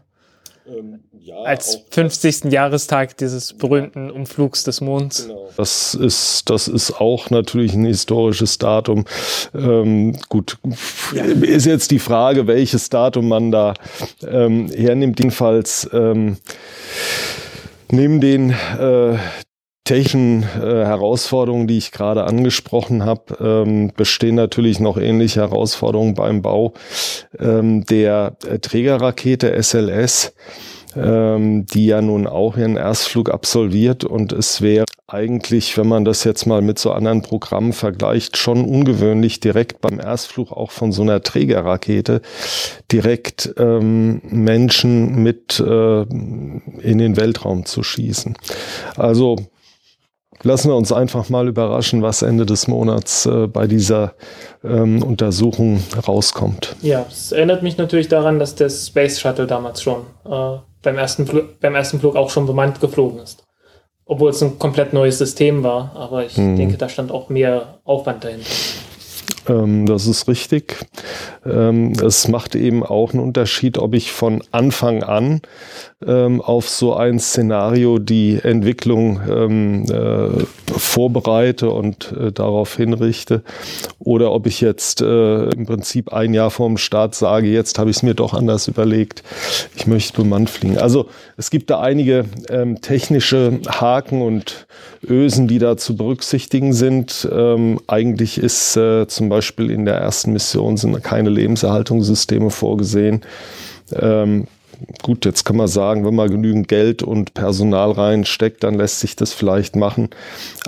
Ähm, 0.68 1.00
ja, 1.20 1.38
als 1.42 1.84
50. 1.92 2.46
Jahrestag 2.46 3.18
dieses 3.18 3.54
berühmten 3.54 4.12
Umflugs 4.12 4.64
des 4.64 4.82
Monds. 4.82 5.28
Genau. 5.28 5.50
Das 5.58 5.94
ist, 5.94 6.50
das 6.50 6.68
ist 6.68 7.00
auch 7.00 7.30
natürlich 7.30 7.74
ein 7.74 7.86
historisches 7.86 8.58
Datum. 8.58 9.06
Ähm, 9.54 10.18
gut, 10.30 10.58
ja. 11.14 11.24
ist 11.24 11.66
jetzt 11.66 11.92
die 11.92 12.00
Frage, 12.00 12.48
welches 12.48 12.90
Datum 12.90 13.28
man 13.28 13.52
da 13.52 13.74
ähm, 14.28 14.70
hernimmt. 14.70 15.20
Jedenfalls 15.20 15.90
ähm, 15.94 16.38
neben 17.92 18.22
den 18.22 18.52
äh, 18.52 19.18
technischen 19.90 20.44
äh, 20.44 20.86
Herausforderungen, 20.86 21.66
die 21.66 21.80
ich 21.80 21.92
gerade 21.92 22.24
angesprochen 22.24 23.04
habe, 23.06 23.38
ähm, 23.42 23.92
bestehen 23.98 24.36
natürlich 24.36 24.80
noch 24.80 24.98
ähnliche 24.98 25.40
Herausforderungen 25.42 26.14
beim 26.14 26.44
Bau 26.44 26.74
ähm, 27.40 27.84
der 27.86 28.38
äh, 28.48 28.60
Trägerrakete 28.60 29.52
SLS 29.62 30.34
ähm, 30.96 31.66
die 31.68 31.88
ja 31.88 32.02
nun 32.02 32.28
auch 32.28 32.58
ihren 32.58 32.76
Erstflug 32.76 33.30
absolviert. 33.30 34.04
Und 34.04 34.32
es 34.32 34.62
wäre 34.62 34.86
eigentlich, 35.08 35.78
wenn 35.78 35.88
man 35.88 36.06
das 36.06 36.24
jetzt 36.24 36.46
mal 36.46 36.62
mit 36.62 36.80
so 36.80 36.92
anderen 36.92 37.22
Programmen 37.22 37.74
vergleicht, 37.74 38.38
schon 38.38 38.66
ungewöhnlich, 38.66 39.40
direkt 39.40 39.82
beim 39.82 40.00
Erstflug 40.00 40.52
auch 40.52 40.72
von 40.72 40.92
so 40.92 41.02
einer 41.02 41.22
Trägerrakete 41.22 42.22
direkt 42.92 43.54
ähm, 43.58 44.22
Menschen 44.24 45.22
mit 45.22 45.60
äh, 45.60 46.02
in 46.02 46.98
den 46.98 47.18
Weltraum 47.18 47.66
zu 47.66 47.84
schießen. 47.84 48.36
Also 48.96 49.38
lassen 50.44 50.70
wir 50.70 50.76
uns 50.76 50.92
einfach 50.92 51.30
mal 51.30 51.48
überraschen, 51.48 52.02
was 52.02 52.22
Ende 52.22 52.46
des 52.46 52.68
Monats 52.68 53.26
äh, 53.26 53.48
bei 53.48 53.68
dieser 53.68 54.14
ähm, 54.64 55.04
Untersuchung 55.04 55.84
rauskommt. 56.08 56.76
Ja, 56.82 57.06
es 57.10 57.32
erinnert 57.32 57.64
mich 57.64 57.78
natürlich 57.78 58.08
daran, 58.08 58.40
dass 58.40 58.56
der 58.56 58.70
Space 58.70 59.20
Shuttle 59.20 59.48
damals 59.48 59.82
schon 59.82 60.02
äh, 60.26 60.58
beim, 60.82 60.98
ersten 60.98 61.30
beim 61.60 61.76
ersten 61.76 62.00
Flug 62.00 62.16
auch 62.16 62.30
schon 62.30 62.46
bemannt 62.46 62.80
geflogen 62.80 63.20
ist. 63.20 63.44
Obwohl 64.06 64.32
es 64.32 64.42
ein 64.42 64.58
komplett 64.58 64.92
neues 64.92 65.20
System 65.20 65.62
war, 65.64 65.92
aber 65.96 66.26
ich 66.26 66.36
hm. 66.36 66.56
denke, 66.56 66.78
da 66.78 66.90
stand 66.90 67.12
auch 67.12 67.30
mehr 67.30 67.80
Aufwand 67.84 68.24
dahinter. 68.24 68.50
Ähm, 69.50 69.86
das 69.86 70.08
ist 70.08 70.28
richtig. 70.28 70.78
Ähm, 71.46 71.94
es 71.94 72.28
macht 72.28 72.56
eben 72.56 72.84
auch 72.84 73.14
einen 73.14 73.24
Unterschied, 73.24 73.78
ob 73.78 73.94
ich 73.94 74.12
von 74.12 74.44
Anfang 74.52 75.04
an 75.04 75.42
ähm, 76.06 76.42
auf 76.42 76.70
so 76.70 76.96
ein 76.96 77.20
Szenario 77.20 78.00
die 78.00 78.40
Entwicklung 78.42 79.20
ähm, 79.30 79.86
äh, 79.92 80.46
vorbereite 80.72 81.72
und 81.72 82.14
äh, 82.14 82.32
darauf 82.32 82.78
hinrichte 82.78 83.44
oder 84.00 84.32
ob 84.32 84.48
ich 84.48 84.62
jetzt 84.62 85.02
äh, 85.02 85.50
im 85.50 85.66
Prinzip 85.66 86.14
ein 86.14 86.34
Jahr 86.34 86.52
vorm 86.52 86.78
Start 86.78 87.16
sage, 87.16 87.48
jetzt 87.48 87.80
habe 87.80 87.90
ich 87.90 87.98
es 87.98 88.04
mir 88.04 88.14
doch 88.14 88.34
anders 88.34 88.68
überlegt, 88.68 89.24
ich 89.76 89.88
möchte 89.88 90.22
bemannt 90.22 90.50
fliegen. 90.50 90.78
Also 90.78 91.08
es 91.36 91.50
gibt 91.50 91.70
da 91.70 91.82
einige 91.82 92.26
ähm, 92.50 92.80
technische 92.82 93.60
Haken 93.68 94.22
und 94.22 94.68
Ösen, 95.06 95.48
die 95.48 95.60
da 95.60 95.78
zu 95.78 95.96
berücksichtigen 95.96 96.74
sind. 96.74 97.28
Ähm, 97.32 97.80
eigentlich 97.88 98.38
ist 98.38 98.78
äh, 98.78 99.08
zum 99.08 99.30
Beispiel 99.30 99.39
in 99.58 99.86
der 99.86 99.96
ersten 99.96 100.34
Mission 100.34 100.78
sind 100.78 101.04
keine 101.04 101.30
Lebenserhaltungssysteme 101.30 102.50
vorgesehen. 102.50 103.22
Ähm, 103.94 104.48
gut, 105.02 105.26
jetzt 105.26 105.44
kann 105.46 105.58
man 105.58 105.68
sagen, 105.68 106.06
wenn 106.06 106.16
man 106.16 106.30
genügend 106.30 106.68
Geld 106.68 107.04
und 107.04 107.34
Personal 107.34 107.92
reinsteckt, 107.92 108.64
dann 108.64 108.76
lässt 108.76 109.00
sich 109.00 109.16
das 109.16 109.34
vielleicht 109.34 109.76
machen. 109.76 110.10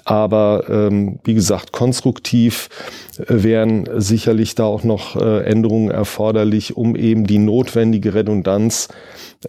Aber 0.03 0.65
ähm, 0.69 1.19
wie 1.23 1.33
gesagt, 1.33 1.71
konstruktiv 1.71 2.69
äh, 3.17 3.25
wären 3.27 3.87
sicherlich 3.97 4.55
da 4.55 4.65
auch 4.65 4.83
noch 4.83 5.15
äh, 5.15 5.43
Änderungen 5.43 5.91
erforderlich, 5.91 6.75
um 6.75 6.95
eben 6.95 7.27
die 7.27 7.37
notwendige 7.37 8.13
Redundanz 8.13 8.89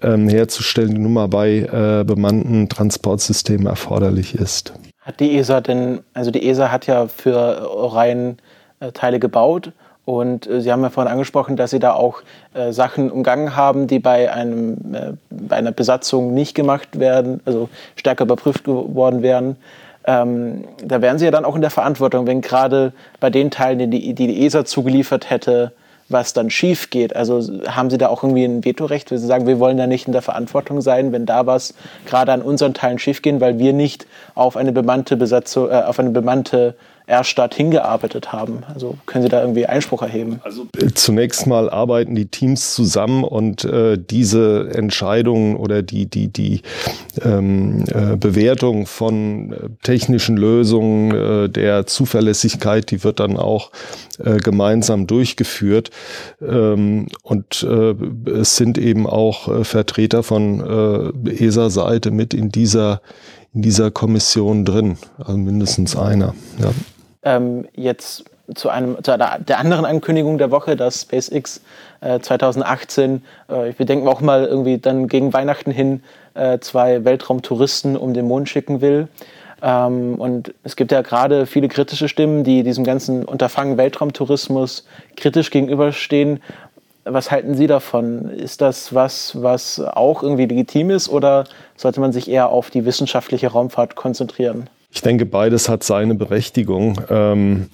ähm, 0.03 0.29
herzustellen, 0.29 0.95
die 0.95 1.01
nun 1.01 1.15
mal 1.15 1.29
bei 1.29 1.59
äh, 1.59 2.05
bemannten 2.05 2.69
Transportsystemen 2.69 3.67
erforderlich 3.67 4.35
ist. 4.35 4.75
Hat 5.01 5.19
die 5.21 5.37
ESA 5.37 5.61
denn, 5.61 6.01
also 6.15 6.31
die 6.31 6.47
ESA 6.49 6.71
hat 6.71 6.87
ja 6.87 7.09
für 7.09 7.33
äh, 7.33 7.65
Teile 8.91 9.21
gebaut 9.21 9.73
und 10.05 10.47
äh, 10.47 10.61
Sie 10.61 10.73
haben 10.73 10.83
ja 10.83 10.91
vorhin 10.91 11.13
angesprochen, 11.13 11.57
dass 11.57 11.71
Sie 11.71 11.79
da 11.79 11.93
auch 11.93 12.23
äh, 12.55 12.73
Sachen 12.73 13.11
umgangen 13.11 13.57
haben, 13.57 13.87
die 13.87 13.99
bei, 13.99 14.33
einem, 14.33 14.77
äh, 14.95 15.13
bei 15.31 15.57
einer 15.57 15.73
Besatzung 15.73 16.35
nicht 16.35 16.55
gemacht 16.55 16.99
werden, 16.99 17.41
also 17.45 17.69
stärker 17.97 18.25
überprüft 18.25 18.65
geworden 18.65 19.23
wären. 19.23 19.57
Ähm, 20.05 20.65
da 20.85 21.01
wären 21.01 21.19
Sie 21.19 21.25
ja 21.25 21.31
dann 21.31 21.45
auch 21.45 21.55
in 21.55 21.61
der 21.61 21.71
Verantwortung, 21.71 22.27
wenn 22.27 22.41
gerade 22.41 22.93
bei 23.21 23.31
den 23.31 23.53
Teilen, 23.53 23.79
die 23.79 23.87
die, 23.87 24.15
die, 24.15 24.45
ESA 24.45 24.65
zugeliefert 24.65 25.31
hätte, 25.31 25.71
was 26.09 26.33
dann 26.33 26.51
schief 26.51 26.91
geht. 26.91 27.15
Also 27.15 27.41
haben 27.69 27.89
Sie 27.89 27.99
da 27.99 28.09
auch 28.09 28.25
irgendwie 28.25 28.45
ein 28.45 28.65
Vetorecht, 28.65 29.13
wenn 29.13 29.19
Sie 29.19 29.27
sagen, 29.29 29.47
wir 29.47 29.61
wollen 29.61 29.77
da 29.77 29.87
nicht 29.87 30.09
in 30.09 30.13
der 30.13 30.21
Verantwortung 30.21 30.81
sein, 30.81 31.13
wenn 31.13 31.27
da 31.27 31.47
was 31.47 31.75
gerade 32.07 32.33
an 32.33 32.43
unseren 32.43 32.75
Teilen 32.75 32.99
schief 32.99 33.23
geht, 33.23 33.41
weil 33.41 33.61
wir 33.61 33.73
nicht 33.73 34.09
auf 34.35 34.57
eine 34.57 34.73
bemannte 34.73 35.17
Besatzung, 35.17 35.71
äh, 35.71 35.75
auf 35.75 36.01
eine 36.01 36.11
bemannte 36.11 36.75
Erstadt 37.13 37.55
hingearbeitet 37.55 38.33
haben. 38.33 38.63
Also 38.73 38.97
können 39.05 39.23
Sie 39.23 39.29
da 39.29 39.43
irgendwie 39.43 39.67
Einspruch 39.67 40.01
erheben? 40.01 40.41
Also 40.45 40.67
zunächst 40.95 41.47
mal 41.47 41.69
arbeiten 41.69 42.15
die 42.15 42.25
Teams 42.25 42.75
zusammen 42.75 43.23
und 43.23 43.65
äh, 43.65 43.99
diese 43.99 44.71
Entscheidungen 44.73 45.57
oder 45.57 45.83
die, 45.83 46.07
die, 46.07 46.29
die 46.29 46.63
ähm, 47.23 47.85
äh, 47.89 48.17
Bewertung 48.17 48.87
von 48.87 49.53
äh, 49.53 49.57
technischen 49.83 50.39
Lösungen, 50.39 51.11
äh, 51.15 51.49
der 51.51 51.85
Zuverlässigkeit, 51.87 52.91
die 52.91 53.05
wird 53.05 53.21
dann 53.21 53.37
auch 53.37 53.73
äh, 54.19 54.39
gemeinsam 54.39 55.07
durchgeführt. 55.07 55.91
Ähm, 56.41 57.09
und 57.23 57.63
äh, 57.63 57.95
es 58.31 58.57
sind 58.57 58.79
eben 58.79 59.07
auch 59.07 59.49
äh, 59.49 59.65
Vertreter 59.65 60.23
von 60.23 61.13
äh, 61.27 61.45
ESA-Seite 61.45 62.11
mit 62.11 62.33
in 62.33 62.49
dieser 62.49 63.03
in 63.55 63.61
dieser 63.61 63.91
Kommission 63.91 64.65
drin, 64.65 64.97
also 65.19 65.37
mindestens 65.37 65.95
einer. 65.95 66.35
Ja. 66.59 66.71
Ähm, 67.25 67.69
jetzt 67.75 68.25
zu, 68.55 68.69
einem, 68.69 69.03
zu 69.03 69.13
einer, 69.13 69.39
der 69.39 69.59
anderen 69.59 69.85
Ankündigung 69.85 70.39
der 70.39 70.51
Woche, 70.51 70.77
dass 70.77 71.03
SpaceX 71.03 71.61
äh, 72.01 72.21
2018, 72.21 73.23
äh, 73.49 73.73
wir 73.77 73.87
denken 73.87 74.09
auch 74.09 74.21
mal 74.21 74.45
irgendwie 74.45 74.79
dann 74.79 75.09
gegen 75.09 75.33
Weihnachten 75.33 75.71
hin, 75.71 76.03
äh, 76.35 76.59
zwei 76.59 77.05
Weltraumtouristen 77.05 77.97
um 77.97 78.15
den 78.15 78.27
Mond 78.27 78.49
schicken 78.49 78.81
will. 78.81 79.09
Ähm, 79.63 80.17
und 80.17 80.53
es 80.65 80.77
gibt 80.77 80.93
ja 80.93 81.03
gerade 81.03 81.47
viele 81.47 81.69
kritische 81.69 82.09
Stimmen, 82.09 82.45
die 82.45 82.63
diesem 82.63 82.85
ganzen 82.85 83.25
Unterfangen 83.25 83.77
Weltraumtourismus 83.77 84.87
kritisch 85.17 85.51
gegenüberstehen. 85.51 86.43
Was 87.05 87.31
halten 87.31 87.55
Sie 87.55 87.67
davon? 87.67 88.31
Ist 88.31 88.61
das 88.61 88.95
was, 88.95 89.41
was 89.43 89.81
auch 89.81 90.23
irgendwie 90.23 90.47
legitim 90.47 90.91
ist 90.91 91.09
oder 91.09 91.45
sollte 91.77 92.01
man 92.01 92.13
sich 92.13 92.31
eher 92.31 92.49
auf 92.49 92.71
die 92.71 92.85
wissenschaftliche 92.85 93.49
Raumfahrt 93.49 93.97
konzentrieren? 93.97 94.69
Ich 94.93 95.01
denke, 95.01 95.25
beides 95.25 95.69
hat 95.69 95.83
seine 95.83 96.15
Berechtigung. 96.15 97.01
Ähm, 97.09 97.69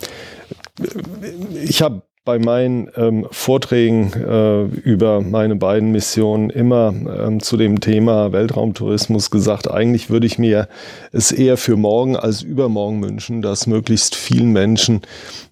ich 1.63 1.83
habe 1.83 2.03
bei 2.25 2.39
meinen 2.39 2.91
ähm, 2.95 3.27
Vorträgen 3.31 4.13
äh, 4.13 4.65
über 4.65 5.23
meine 5.23 5.57
beiden 5.57 5.93
Missionen 5.93 6.51
immer 6.51 6.93
ähm, 6.93 7.41
zu 7.41 7.57
dem 7.57 7.81
Thema 7.81 8.33
Weltraumtourismus 8.33 9.31
gesagt, 9.31 9.71
eigentlich 9.71 10.11
würde 10.11 10.27
ich 10.27 10.39
mir 10.39 10.69
es 11.11 11.33
eher 11.33 11.57
für 11.57 11.77
morgen 11.77 12.17
als 12.17 12.43
übermorgen 12.43 13.03
wünschen, 13.03 13.41
dass 13.41 13.67
möglichst 13.67 14.15
vielen 14.15 14.53
Menschen 14.53 15.01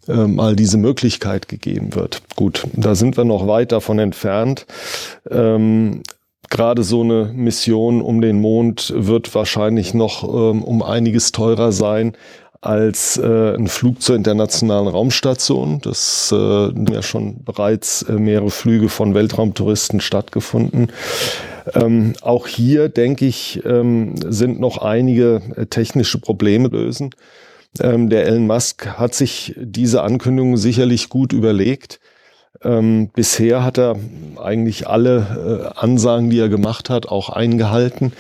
äh, 0.07 0.27
mal 0.27 0.55
diese 0.55 0.77
Möglichkeit 0.77 1.49
gegeben 1.49 1.95
wird. 1.95 2.21
Gut, 2.37 2.67
da 2.75 2.95
sind 2.95 3.17
wir 3.17 3.25
noch 3.25 3.47
weit 3.47 3.73
davon 3.73 3.99
entfernt. 3.99 4.67
Ähm, 5.31 6.03
gerade 6.49 6.83
so 6.83 7.03
eine 7.03 7.33
Mission 7.35 8.03
um 8.03 8.21
den 8.21 8.41
Mond 8.41 8.93
wird 8.97 9.35
wahrscheinlich 9.35 9.95
noch 9.95 10.25
ähm, 10.25 10.63
um 10.63 10.83
einiges 10.83 11.33
teurer 11.33 11.73
sein 11.73 12.17
als 12.61 13.17
äh, 13.17 13.55
ein 13.55 13.69
Flug 13.69 14.03
zur 14.03 14.17
internationalen 14.17 14.89
Raumstation. 14.89 15.81
Das 15.83 16.33
äh, 16.33 16.37
haben 16.37 16.93
ja 16.93 17.03
schon 17.03 17.45
bereits 17.45 18.03
äh, 18.03 18.15
mehrere 18.15 18.51
Flüge 18.51 18.89
von 18.89 19.15
Weltraumtouristen 19.15 20.01
stattgefunden. 20.01 20.91
Ähm, 21.75 22.15
auch 22.23 22.47
hier, 22.47 22.89
denke 22.89 23.27
ich, 23.27 23.63
ähm, 23.65 24.15
sind 24.17 24.59
noch 24.59 24.79
einige 24.79 25.43
äh, 25.57 25.67
technische 25.67 26.19
Probleme 26.19 26.69
lösen. 26.69 27.11
Ähm, 27.81 28.09
der 28.09 28.27
Elon 28.27 28.47
Musk 28.47 28.87
hat 28.87 29.15
sich 29.15 29.55
diese 29.59 30.03
Ankündigung 30.03 30.57
sicherlich 30.57 31.09
gut 31.09 31.33
überlegt. 31.33 32.01
Ähm, 32.65 33.09
bisher 33.15 33.65
hat 33.65 33.79
er 33.79 33.97
eigentlich 34.43 34.89
alle 34.89 35.73
äh, 35.75 35.79
Ansagen, 35.79 36.31
die 36.31 36.39
er 36.39 36.49
gemacht 36.49 36.91
hat, 36.91 37.07
auch 37.07 37.31
eingehalten. 37.31 38.13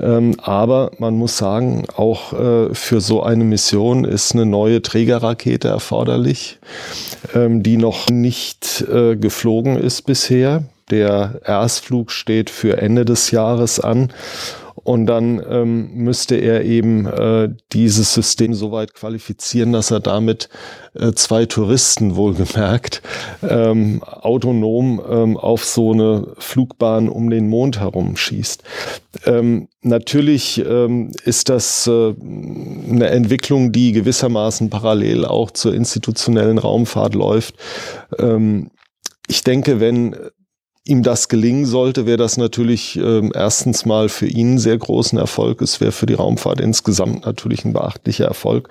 Ähm, 0.00 0.36
aber 0.42 0.92
man 0.98 1.14
muss 1.14 1.36
sagen, 1.36 1.84
auch 1.96 2.32
äh, 2.32 2.74
für 2.74 3.00
so 3.00 3.22
eine 3.22 3.44
Mission 3.44 4.04
ist 4.04 4.32
eine 4.34 4.46
neue 4.46 4.82
Trägerrakete 4.82 5.68
erforderlich, 5.68 6.58
ähm, 7.34 7.62
die 7.62 7.76
noch 7.76 8.08
nicht 8.08 8.84
äh, 8.92 9.16
geflogen 9.16 9.76
ist 9.76 10.02
bisher. 10.02 10.64
Der 10.90 11.40
Erstflug 11.44 12.10
steht 12.10 12.50
für 12.50 12.78
Ende 12.78 13.04
des 13.04 13.30
Jahres 13.30 13.80
an. 13.80 14.12
Und 14.84 15.06
dann 15.06 15.40
ähm, 15.48 15.94
müsste 15.94 16.34
er 16.36 16.64
eben 16.64 17.06
äh, 17.06 17.50
dieses 17.72 18.14
System 18.14 18.52
so 18.52 18.72
weit 18.72 18.94
qualifizieren, 18.94 19.72
dass 19.72 19.90
er 19.92 20.00
damit 20.00 20.48
äh, 20.94 21.12
zwei 21.12 21.46
Touristen 21.46 22.16
wohlgemerkt 22.16 23.00
ähm, 23.48 24.02
autonom 24.02 25.00
ähm, 25.08 25.36
auf 25.36 25.64
so 25.64 25.92
eine 25.92 26.34
Flugbahn 26.38 27.08
um 27.08 27.30
den 27.30 27.48
Mond 27.48 27.78
herumschießt. 27.78 28.64
Ähm, 29.26 29.68
natürlich 29.82 30.62
ähm, 30.66 31.12
ist 31.24 31.48
das 31.48 31.86
äh, 31.86 32.14
eine 32.20 33.08
Entwicklung, 33.10 33.70
die 33.70 33.92
gewissermaßen 33.92 34.68
parallel 34.68 35.24
auch 35.24 35.52
zur 35.52 35.74
institutionellen 35.74 36.58
Raumfahrt 36.58 37.14
läuft. 37.14 37.54
Ähm, 38.18 38.70
ich 39.28 39.44
denke, 39.44 39.78
wenn 39.78 40.16
ihm 40.84 41.04
das 41.04 41.28
gelingen 41.28 41.64
sollte, 41.64 42.06
wäre 42.06 42.16
das 42.16 42.36
natürlich 42.36 42.98
äh, 42.98 43.30
erstens 43.34 43.86
mal 43.86 44.08
für 44.08 44.26
ihn 44.26 44.58
sehr 44.58 44.76
großen 44.76 45.16
Erfolg. 45.16 45.62
Es 45.62 45.80
wäre 45.80 45.92
für 45.92 46.06
die 46.06 46.14
Raumfahrt 46.14 46.60
insgesamt 46.60 47.24
natürlich 47.24 47.64
ein 47.64 47.72
beachtlicher 47.72 48.24
Erfolg. 48.24 48.68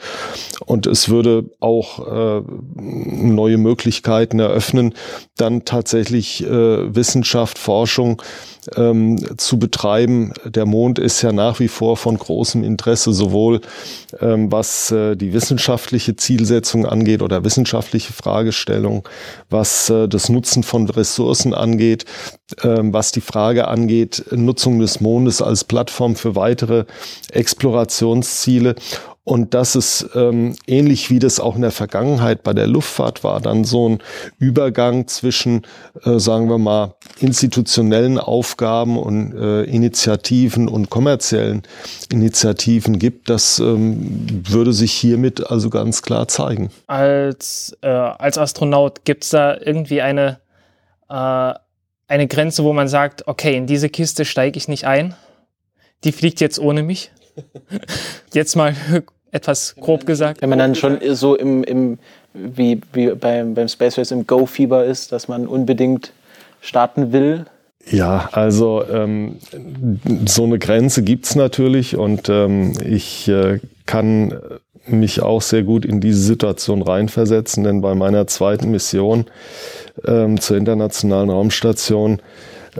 Und 0.65 0.87
es 0.87 1.07
würde 1.07 1.45
auch 1.61 2.39
äh, 2.39 2.41
neue 2.75 3.57
Möglichkeiten 3.57 4.39
eröffnen, 4.39 4.93
dann 5.37 5.63
tatsächlich 5.63 6.43
äh, 6.43 6.93
Wissenschaft, 6.93 7.57
Forschung 7.57 8.21
ähm, 8.75 9.17
zu 9.37 9.57
betreiben. 9.57 10.33
Der 10.45 10.65
Mond 10.65 10.99
ist 10.99 11.21
ja 11.21 11.31
nach 11.31 11.59
wie 11.59 11.67
vor 11.67 11.97
von 11.97 12.17
großem 12.17 12.63
Interesse, 12.63 13.13
sowohl 13.13 13.61
ähm, 14.19 14.51
was 14.51 14.91
äh, 14.91 15.15
die 15.15 15.33
wissenschaftliche 15.33 16.15
Zielsetzung 16.15 16.85
angeht 16.85 17.21
oder 17.21 17.43
wissenschaftliche 17.43 18.13
Fragestellung, 18.13 19.07
was 19.49 19.89
äh, 19.89 20.07
das 20.07 20.29
Nutzen 20.29 20.63
von 20.63 20.89
Ressourcen 20.89 21.53
angeht, 21.53 22.00
ähm, 22.63 22.93
was 22.93 23.11
die 23.11 23.21
Frage 23.21 23.67
angeht, 23.67 24.25
Nutzung 24.31 24.79
des 24.79 25.01
Mondes 25.01 25.41
als 25.41 25.63
Plattform 25.63 26.15
für 26.15 26.35
weitere 26.35 26.85
Explorationsziele. 27.31 28.75
Und 29.23 29.53
das 29.53 29.75
ist 29.75 30.09
ähm, 30.15 30.55
ähnlich 30.65 31.11
wie 31.11 31.19
das 31.19 31.39
auch 31.39 31.55
in 31.55 31.61
der 31.61 31.71
Vergangenheit 31.71 32.41
bei 32.41 32.53
der 32.53 32.65
Luftfahrt 32.65 33.23
war, 33.23 33.39
dann 33.39 33.63
so 33.63 33.87
ein 33.87 33.99
Übergang 34.39 35.07
zwischen, 35.07 35.61
äh, 36.03 36.17
sagen 36.17 36.49
wir 36.49 36.57
mal, 36.57 36.95
institutionellen 37.19 38.17
Aufgaben 38.17 38.97
und 38.97 39.37
äh, 39.37 39.61
Initiativen 39.63 40.67
und 40.67 40.89
kommerziellen 40.89 41.61
Initiativen 42.11 42.97
gibt. 42.97 43.29
Das 43.29 43.59
ähm, 43.59 44.25
würde 44.49 44.73
sich 44.73 44.91
hiermit 44.91 45.51
also 45.51 45.69
ganz 45.69 46.01
klar 46.01 46.27
zeigen. 46.27 46.71
Als, 46.87 47.77
äh, 47.81 47.89
als 47.89 48.39
Astronaut 48.39 49.05
gibt 49.05 49.23
es 49.23 49.29
da 49.29 49.55
irgendwie 49.55 50.01
eine, 50.01 50.39
äh, 51.09 51.53
eine 52.11 52.27
Grenze, 52.27 52.65
wo 52.65 52.73
man 52.73 52.89
sagt, 52.89 53.27
okay, 53.27 53.55
in 53.55 53.67
diese 53.67 53.87
Kiste 53.89 54.25
steige 54.25 54.57
ich 54.57 54.67
nicht 54.67 54.85
ein. 54.85 55.15
Die 56.03 56.11
fliegt 56.11 56.41
jetzt 56.41 56.59
ohne 56.59 56.83
mich. 56.83 57.11
Jetzt 58.33 58.55
mal 58.55 58.75
etwas 59.31 59.75
grob 59.79 60.05
gesagt. 60.05 60.41
Wenn 60.41 60.49
man 60.49 60.59
dann 60.59 60.75
schon 60.75 60.99
so 61.15 61.35
im, 61.37 61.63
im 61.63 61.99
wie, 62.33 62.81
wie 62.91 63.11
beim, 63.11 63.53
beim 63.53 63.69
Space 63.69 63.97
Race 63.97 64.11
im 64.11 64.27
Go-Fieber 64.27 64.83
ist, 64.83 65.13
dass 65.13 65.29
man 65.29 65.47
unbedingt 65.47 66.11
starten 66.59 67.13
will. 67.13 67.45
Ja, 67.89 68.29
also 68.33 68.83
ähm, 68.91 69.37
so 70.25 70.43
eine 70.43 70.59
Grenze 70.59 71.03
gibt's 71.03 71.35
natürlich 71.35 71.95
und 71.95 72.27
ähm, 72.27 72.73
ich 72.85 73.29
äh, 73.29 73.59
kann 73.85 74.33
mich 74.85 75.21
auch 75.21 75.41
sehr 75.41 75.63
gut 75.63 75.85
in 75.85 76.01
diese 76.01 76.19
Situation 76.19 76.81
reinversetzen, 76.81 77.63
denn 77.63 77.81
bei 77.81 77.95
meiner 77.95 78.27
zweiten 78.27 78.71
Mission 78.71 79.25
ähm, 80.05 80.39
zur 80.39 80.57
internationalen 80.57 81.29
Raumstation 81.29 82.21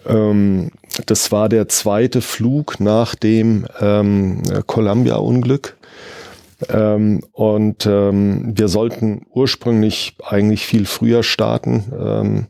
ähm, 0.07 0.71
das 1.05 1.31
war 1.31 1.49
der 1.49 1.67
zweite 1.67 2.21
Flug 2.21 2.79
nach 2.79 3.15
dem 3.15 3.65
ähm, 3.79 4.41
Columbia-Unglück. 4.65 5.77
Ähm, 6.69 7.21
und 7.31 7.85
ähm, 7.87 8.53
wir 8.55 8.67
sollten 8.67 9.25
ursprünglich 9.33 10.15
eigentlich 10.23 10.65
viel 10.65 10.85
früher 10.85 11.23
starten, 11.23 11.91
ähm, 11.99 12.47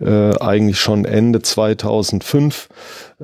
äh, 0.00 0.36
eigentlich 0.38 0.80
schon 0.80 1.04
Ende 1.04 1.42
2005. 1.42 2.68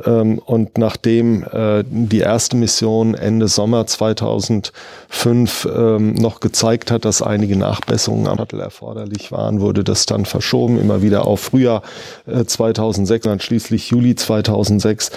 Ähm, 0.05 0.39
und 0.39 0.79
nachdem 0.79 1.45
äh, 1.45 1.83
die 1.87 2.21
erste 2.21 2.57
Mission 2.57 3.15
Ende 3.15 3.49
Sommer 3.49 3.87
2005 3.87 5.69
ähm, 5.75 6.15
noch 6.15 6.41
gezeigt 6.41 6.91
hat, 6.91 7.05
dass 7.05 7.23
einige 7.23 7.57
Nachbesserungen 7.57 8.29
am 8.29 8.39
Shuttle 8.39 8.63
erforderlich 8.63 9.33
waren, 9.33 9.61
wurde 9.61 9.83
das 9.83 10.07
dann 10.07 10.27
verschoben, 10.27 10.79
immer 10.79 11.03
wieder 11.03 11.27
auf 11.27 11.41
Frühjahr 11.41 11.83
äh, 12.27 12.45
2006, 12.45 13.25
dann 13.25 13.41
schließlich 13.41 13.91
Juli 13.91 14.15
2006. 14.15 15.11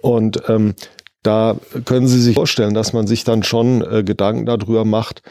Und 0.00 0.42
ähm, 0.48 0.74
da 1.22 1.56
können 1.84 2.08
Sie 2.08 2.20
sich 2.20 2.34
vorstellen, 2.34 2.74
dass 2.74 2.92
man 2.92 3.06
sich 3.06 3.24
dann 3.24 3.42
schon 3.42 3.82
äh, 3.82 4.02
Gedanken 4.02 4.46
darüber 4.46 4.84
macht, 4.84 5.22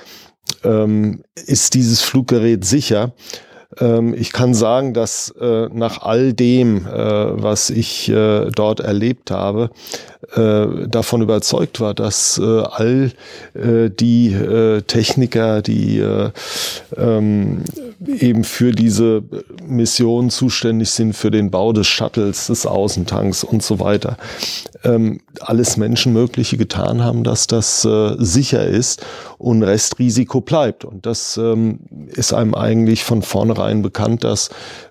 ähm, 0.63 1.23
ist 1.35 1.73
dieses 1.73 2.01
Fluggerät 2.01 2.63
sicher? 2.65 3.13
Ähm, 3.77 4.13
ich 4.13 4.31
kann 4.31 4.53
sagen, 4.53 4.93
dass 4.93 5.33
äh, 5.39 5.69
nach 5.71 6.01
all 6.01 6.33
dem, 6.33 6.87
äh, 6.87 6.91
was 6.91 7.69
ich 7.69 8.09
äh, 8.09 8.49
dort 8.49 8.79
erlebt 8.79 9.31
habe, 9.31 9.69
äh, 10.33 10.87
davon 10.87 11.21
überzeugt 11.21 11.79
war, 11.79 11.93
dass 11.93 12.39
äh, 12.39 12.43
all 12.43 13.11
äh, 13.53 13.89
die 13.89 14.35
Techniker, 14.87 15.61
die 15.61 15.99
äh, 15.99 16.31
ähm, 16.97 17.63
eben 18.05 18.43
für 18.43 18.71
diese 18.71 19.23
Mission 19.67 20.29
zuständig 20.29 20.89
sind, 20.91 21.13
für 21.13 21.31
den 21.31 21.51
Bau 21.51 21.73
des 21.73 21.87
Shuttles, 21.87 22.47
des 22.47 22.65
Außentanks 22.65 23.43
und 23.43 23.61
so 23.61 23.79
weiter, 23.79 24.17
ähm, 24.83 25.19
alles 25.41 25.77
Menschenmögliche 25.77 26.57
getan 26.57 27.03
haben, 27.03 27.23
dass 27.23 27.47
das 27.47 27.83
äh, 27.83 28.15
sicher 28.17 28.65
ist 28.65 29.05
und 29.37 29.63
Restrisiko 29.63 30.41
bleibt. 30.41 30.85
Und 30.85 31.05
das 31.05 31.37
ähm, 31.37 31.79
ist 32.07 32.33
einem 32.33 32.55
eigentlich 32.55 33.03
von 33.03 33.21
vornherein 33.21 33.81
bekannt, 33.81 34.23
dass 34.23 34.49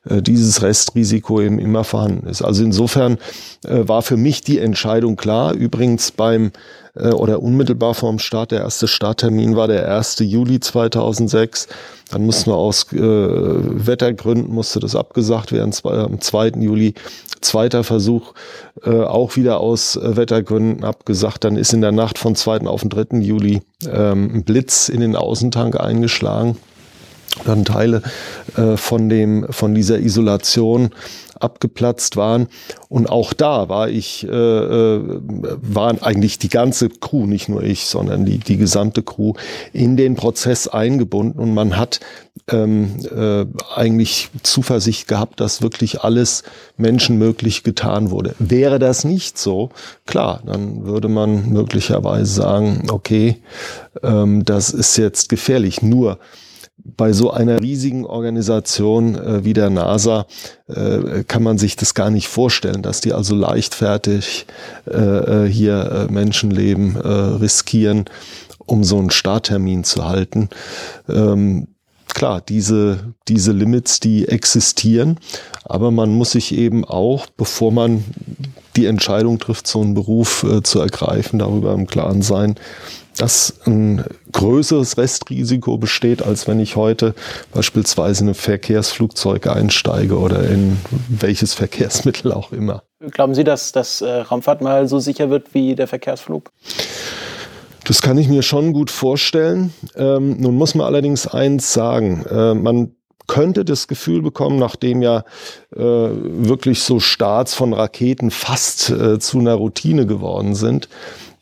äh, 0.08 0.20
dieses 0.20 0.62
Restrisiko 0.62 1.40
eben 1.40 1.58
immer 1.58 1.84
vorhanden 1.84 2.26
ist. 2.28 2.42
Also 2.42 2.62
insofern 2.62 3.18
äh, 3.64 3.88
war 3.88 4.02
für 4.02 4.16
mich 4.16 4.42
die 4.42 4.58
Entscheidung 4.58 5.16
klar. 5.16 5.54
Übrigens 5.54 6.10
beim 6.10 6.52
äh, 6.98 7.10
oder 7.10 7.42
unmittelbar 7.42 7.94
vorm 7.94 8.18
Start, 8.18 8.50
der 8.50 8.60
erste 8.60 8.88
Starttermin 8.88 9.56
war 9.56 9.68
der 9.68 9.94
1. 9.94 10.16
Juli 10.20 10.60
2006. 10.60 11.68
Dann 12.10 12.24
mussten 12.24 12.50
wir 12.50 12.56
aus 12.56 12.92
äh, 12.92 12.98
Wettergründen 12.98 14.52
musste 14.52 14.80
das 14.80 14.96
abgesagt 14.96 15.52
werden. 15.52 15.74
Am 15.84 16.20
2. 16.20 16.52
Juli 16.60 16.94
zweiter 17.40 17.84
Versuch 17.84 18.34
äh, 18.84 18.90
auch 18.90 19.36
wieder 19.36 19.60
aus 19.60 19.96
äh, 19.96 20.16
Wettergründen 20.16 20.84
abgesagt. 20.84 21.44
Dann 21.44 21.56
ist 21.56 21.72
in 21.72 21.80
der 21.80 21.92
Nacht 21.92 22.18
von 22.18 22.34
2. 22.34 22.66
auf 22.66 22.80
den 22.82 22.90
3. 22.90 23.18
Juli 23.18 23.62
ähm, 23.90 24.30
ein 24.34 24.44
Blitz 24.44 24.88
in 24.88 25.00
den 25.00 25.16
Außentank 25.16 25.78
eingeschlagen 25.78 26.56
dann 27.44 27.64
Teile 27.64 28.02
äh, 28.56 28.76
von 28.76 29.08
dem 29.08 29.46
von 29.50 29.74
dieser 29.74 29.98
Isolation 29.98 30.90
abgeplatzt 31.40 32.16
waren. 32.16 32.48
Und 32.88 33.08
auch 33.08 33.32
da 33.32 33.68
war 33.68 33.88
ich 33.88 34.26
äh, 34.26 34.30
äh, 34.30 35.20
waren 35.60 36.02
eigentlich 36.02 36.38
die 36.38 36.48
ganze 36.48 36.88
Crew 36.88 37.26
nicht 37.26 37.48
nur 37.48 37.62
ich 37.62 37.86
sondern 37.86 38.24
die 38.24 38.38
die 38.38 38.56
gesamte 38.56 39.02
Crew 39.02 39.34
in 39.72 39.96
den 39.96 40.14
Prozess 40.14 40.68
eingebunden. 40.68 41.38
Und 41.38 41.54
man 41.54 41.76
hat 41.76 42.00
ähm, 42.50 42.96
äh, 43.14 43.46
eigentlich 43.74 44.30
Zuversicht 44.42 45.08
gehabt 45.08 45.40
dass 45.40 45.62
wirklich 45.62 46.00
alles 46.02 46.42
menschenmöglich 46.76 47.62
getan 47.62 48.10
wurde. 48.10 48.34
Wäre 48.38 48.78
das 48.78 49.04
nicht 49.04 49.38
so 49.38 49.70
klar 50.06 50.42
dann 50.46 50.84
würde 50.84 51.08
man 51.08 51.50
möglicherweise 51.50 52.32
sagen 52.32 52.88
okay 52.90 53.36
ähm, 54.02 54.44
das 54.44 54.70
ist 54.70 54.96
jetzt 54.96 55.28
gefährlich. 55.28 55.82
Nur 55.82 56.18
bei 56.84 57.12
so 57.12 57.30
einer 57.30 57.60
riesigen 57.60 58.06
Organisation 58.06 59.14
äh, 59.16 59.44
wie 59.44 59.52
der 59.52 59.70
NASA 59.70 60.26
äh, 60.68 61.24
kann 61.24 61.42
man 61.42 61.58
sich 61.58 61.76
das 61.76 61.94
gar 61.94 62.10
nicht 62.10 62.28
vorstellen, 62.28 62.82
dass 62.82 63.00
die 63.00 63.12
also 63.12 63.34
leichtfertig 63.34 64.46
äh, 64.86 64.94
äh 64.96 65.48
hier 65.48 66.08
äh, 66.08 66.12
Menschenleben 66.12 66.96
äh, 66.96 67.08
riskieren, 67.08 68.06
um 68.64 68.84
so 68.84 68.98
einen 68.98 69.10
Starttermin 69.10 69.84
zu 69.84 70.08
halten. 70.08 70.48
Ähm, 71.08 71.68
klar, 72.14 72.40
diese, 72.40 73.14
diese 73.28 73.52
Limits, 73.52 74.00
die 74.00 74.28
existieren, 74.28 75.18
aber 75.64 75.90
man 75.90 76.10
muss 76.10 76.32
sich 76.32 76.54
eben 76.56 76.84
auch, 76.84 77.26
bevor 77.36 77.72
man 77.72 78.04
die 78.76 78.86
Entscheidung 78.86 79.38
trifft, 79.38 79.66
so 79.66 79.80
einen 79.80 79.94
Beruf 79.94 80.44
äh, 80.44 80.62
zu 80.62 80.80
ergreifen, 80.80 81.38
darüber 81.38 81.72
im 81.74 81.86
Klaren 81.86 82.22
sein, 82.22 82.54
dass 83.16 83.54
ein 83.66 84.04
größeres 84.32 84.96
Restrisiko 84.96 85.76
besteht, 85.76 86.22
als 86.22 86.46
wenn 86.46 86.60
ich 86.60 86.76
heute 86.76 87.14
beispielsweise 87.52 88.22
in 88.22 88.30
ein 88.30 88.34
Verkehrsflugzeug 88.34 89.48
einsteige 89.48 90.18
oder 90.18 90.48
in 90.48 90.78
welches 91.08 91.54
Verkehrsmittel 91.54 92.32
auch 92.32 92.52
immer. 92.52 92.84
Glauben 93.10 93.34
Sie, 93.34 93.44
dass 93.44 93.72
das 93.72 94.00
äh, 94.00 94.08
Raumfahrt 94.08 94.60
mal 94.60 94.88
so 94.88 94.98
sicher 94.98 95.30
wird 95.30 95.54
wie 95.54 95.74
der 95.74 95.88
Verkehrsflug? 95.88 96.50
Das 97.88 98.02
kann 98.02 98.18
ich 98.18 98.28
mir 98.28 98.42
schon 98.42 98.74
gut 98.74 98.90
vorstellen. 98.90 99.72
Ähm, 99.96 100.36
nun 100.38 100.56
muss 100.56 100.74
man 100.74 100.86
allerdings 100.86 101.26
eins 101.26 101.72
sagen. 101.72 102.22
Äh, 102.30 102.52
man 102.52 102.92
könnte 103.26 103.64
das 103.64 103.88
Gefühl 103.88 104.20
bekommen, 104.20 104.58
nachdem 104.58 105.00
ja 105.00 105.24
äh, 105.74 105.80
wirklich 105.80 106.82
so 106.82 107.00
Starts 107.00 107.54
von 107.54 107.72
Raketen 107.72 108.30
fast 108.30 108.90
äh, 108.90 109.18
zu 109.18 109.38
einer 109.38 109.54
Routine 109.54 110.04
geworden 110.04 110.54
sind, 110.54 110.90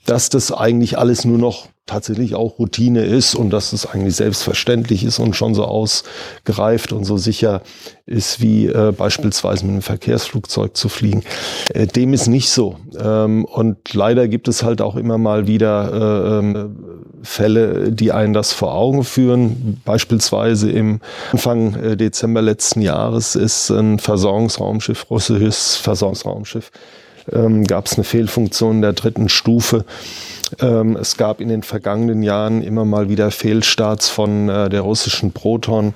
dass 0.04 0.28
das 0.28 0.52
eigentlich 0.52 0.98
alles 0.98 1.24
nur 1.24 1.38
noch 1.38 1.66
tatsächlich 1.86 2.34
auch 2.34 2.58
Routine 2.58 3.04
ist 3.04 3.34
und 3.34 3.50
dass 3.50 3.72
es 3.72 3.86
eigentlich 3.86 4.16
selbstverständlich 4.16 5.04
ist 5.04 5.18
und 5.20 5.36
schon 5.36 5.54
so 5.54 5.64
ausgereift 5.64 6.92
und 6.92 7.04
so 7.04 7.16
sicher 7.16 7.62
ist, 8.06 8.40
wie 8.40 8.66
äh, 8.66 8.92
beispielsweise 8.92 9.64
mit 9.64 9.72
einem 9.72 9.82
Verkehrsflugzeug 9.82 10.76
zu 10.76 10.88
fliegen. 10.88 11.22
Äh, 11.72 11.86
dem 11.86 12.12
ist 12.12 12.26
nicht 12.26 12.50
so. 12.50 12.76
Ähm, 12.98 13.44
und 13.44 13.94
leider 13.94 14.26
gibt 14.26 14.48
es 14.48 14.62
halt 14.62 14.80
auch 14.80 14.96
immer 14.96 15.16
mal 15.16 15.46
wieder 15.46 15.92
äh, 15.92 16.38
ähm, 16.38 16.76
Fälle, 17.22 17.92
die 17.92 18.12
einen 18.12 18.32
das 18.32 18.52
vor 18.52 18.74
Augen 18.74 19.04
führen. 19.04 19.80
Beispielsweise 19.84 20.70
im 20.70 21.00
Anfang 21.32 21.74
äh, 21.74 21.96
Dezember 21.96 22.42
letzten 22.42 22.80
Jahres 22.80 23.36
ist 23.36 23.70
ein 23.70 23.98
Versorgungsraumschiff, 23.98 25.10
russisches 25.10 25.76
Versorgungsraumschiff, 25.76 26.70
ähm, 27.32 27.64
gab 27.64 27.86
es 27.86 27.94
eine 27.94 28.04
Fehlfunktion 28.04 28.82
der 28.82 28.92
dritten 28.92 29.28
Stufe 29.28 29.84
ähm, 30.60 30.96
es 30.96 31.16
gab 31.16 31.40
in 31.40 31.48
den 31.48 31.62
vergangenen 31.62 32.22
Jahren 32.22 32.62
immer 32.62 32.84
mal 32.84 33.08
wieder 33.08 33.30
Fehlstarts 33.30 34.08
von 34.08 34.48
äh, 34.48 34.68
der 34.68 34.82
russischen 34.82 35.32
Proton. 35.32 35.94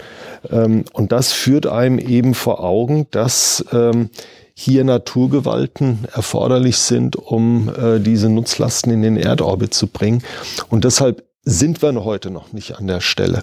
Ähm, 0.51 0.85
und 0.93 1.13
das 1.13 1.33
führt 1.33 1.67
einem 1.67 1.99
eben 1.99 2.35
vor 2.35 2.63
Augen, 2.63 3.07
dass 3.11 3.65
ähm, 3.73 4.11
hier 4.55 4.85
Naturgewalten 4.85 6.01
erforderlich 6.13 6.79
sind, 6.79 7.17
um 7.17 7.71
äh, 7.71 8.01
diese 8.01 8.29
Nutzlasten 8.29 8.93
in 8.93 9.03
den 9.03 9.17
Erdorbit 9.17 9.73
zu 9.73 9.87
bringen. 9.87 10.23
Und 10.69 10.85
deshalb 10.85 11.25
sind 11.43 11.81
wir 11.81 11.93
heute 12.05 12.31
noch 12.31 12.53
nicht 12.53 12.77
an 12.77 12.87
der 12.87 13.01
Stelle. 13.01 13.43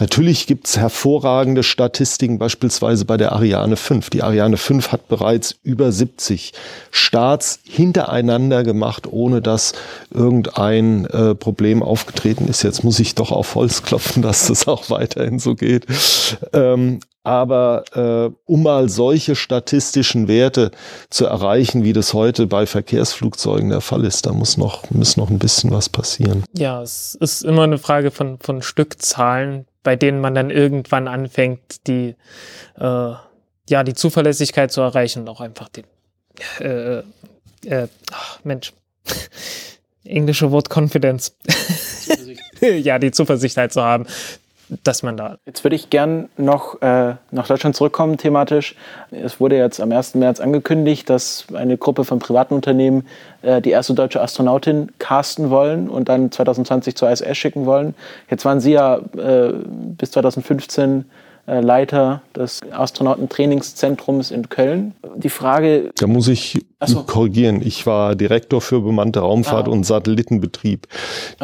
Natürlich 0.00 0.46
gibt 0.46 0.66
es 0.66 0.78
hervorragende 0.78 1.62
Statistiken, 1.62 2.38
beispielsweise 2.38 3.04
bei 3.04 3.16
der 3.16 3.32
Ariane 3.32 3.76
5. 3.76 4.08
Die 4.10 4.22
Ariane 4.22 4.56
5 4.56 4.92
hat 4.92 5.08
bereits 5.08 5.54
über 5.62 5.92
70 5.92 6.52
Starts 6.90 7.60
hintereinander 7.64 8.64
gemacht, 8.64 9.06
ohne 9.10 9.42
dass 9.42 9.74
irgendein 10.10 11.04
äh, 11.06 11.34
Problem 11.34 11.82
aufgetreten 11.82 12.48
ist. 12.48 12.62
Jetzt 12.62 12.82
muss 12.82 12.98
ich 12.98 13.14
doch 13.14 13.30
auf 13.30 13.54
Holz 13.54 13.82
klopfen, 13.82 14.22
dass 14.22 14.46
das 14.46 14.66
auch 14.66 14.88
weiterhin 14.88 15.38
so 15.38 15.54
geht. 15.54 15.86
Ähm, 16.54 17.00
aber 17.24 17.84
äh, 17.94 18.34
um 18.44 18.62
mal 18.62 18.90
solche 18.90 19.34
statistischen 19.34 20.28
Werte 20.28 20.70
zu 21.08 21.24
erreichen, 21.24 21.82
wie 21.82 21.94
das 21.94 22.12
heute 22.12 22.46
bei 22.46 22.66
Verkehrsflugzeugen 22.66 23.70
der 23.70 23.80
Fall 23.80 24.04
ist, 24.04 24.26
da 24.26 24.32
muss 24.32 24.58
noch, 24.58 24.88
muss 24.90 25.16
noch 25.16 25.30
ein 25.30 25.38
bisschen 25.38 25.70
was 25.70 25.88
passieren. 25.88 26.44
Ja, 26.52 26.82
es 26.82 27.14
ist 27.14 27.42
immer 27.42 27.62
eine 27.62 27.78
Frage 27.78 28.10
von, 28.10 28.38
von 28.40 28.60
Stückzahlen, 28.60 29.66
bei 29.82 29.96
denen 29.96 30.20
man 30.20 30.34
dann 30.34 30.50
irgendwann 30.50 31.08
anfängt, 31.08 31.86
die, 31.86 32.14
äh, 32.78 33.12
ja, 33.68 33.84
die 33.84 33.94
Zuverlässigkeit 33.94 34.70
zu 34.70 34.82
erreichen 34.82 35.20
und 35.20 35.28
auch 35.30 35.40
einfach 35.40 35.70
den, 35.70 35.84
äh, 36.60 36.98
äh, 37.64 37.88
ach, 38.12 38.38
Mensch, 38.44 38.74
englische 40.04 40.50
Wort 40.50 40.68
Confidence. 40.68 41.36
ja, 42.60 42.98
die 42.98 43.12
Zuversicht 43.12 43.56
halt 43.56 43.72
zu 43.72 43.82
haben, 43.82 44.06
dass 44.82 45.02
man 45.02 45.16
da. 45.16 45.38
Jetzt 45.46 45.64
würde 45.64 45.76
ich 45.76 45.90
gern 45.90 46.28
noch 46.36 46.80
äh, 46.82 47.14
nach 47.30 47.46
Deutschland 47.46 47.76
zurückkommen 47.76 48.16
thematisch. 48.16 48.76
Es 49.10 49.40
wurde 49.40 49.56
jetzt 49.56 49.80
am 49.80 49.92
1. 49.92 50.14
März 50.14 50.40
angekündigt, 50.40 51.08
dass 51.10 51.46
eine 51.54 51.76
Gruppe 51.76 52.04
von 52.04 52.18
privaten 52.18 52.54
Unternehmen 52.54 53.06
äh, 53.42 53.60
die 53.60 53.70
erste 53.70 53.94
deutsche 53.94 54.20
Astronautin 54.20 54.92
casten 54.98 55.50
wollen 55.50 55.88
und 55.88 56.08
dann 56.08 56.32
2020 56.32 56.96
zur 56.96 57.10
ISS 57.10 57.36
schicken 57.36 57.66
wollen. 57.66 57.94
Jetzt 58.30 58.44
waren 58.44 58.60
Sie 58.60 58.72
ja 58.72 58.96
äh, 59.16 59.52
bis 59.98 60.10
2015 60.12 61.00
äh, 61.00 61.04
Leiter 61.46 62.22
des 62.34 62.60
Astronautentrainingszentrums 62.70 64.30
in 64.30 64.48
Köln. 64.48 64.94
Die 65.16 65.28
Frage. 65.28 65.90
Da 65.98 66.06
muss 66.06 66.28
ich 66.28 66.64
so. 66.84 67.02
korrigieren. 67.02 67.60
Ich 67.62 67.86
war 67.86 68.14
Direktor 68.14 68.60
für 68.60 68.80
bemannte 68.80 69.20
Raumfahrt 69.20 69.68
ah. 69.68 69.70
und 69.70 69.84
Satellitenbetrieb. 69.84 70.86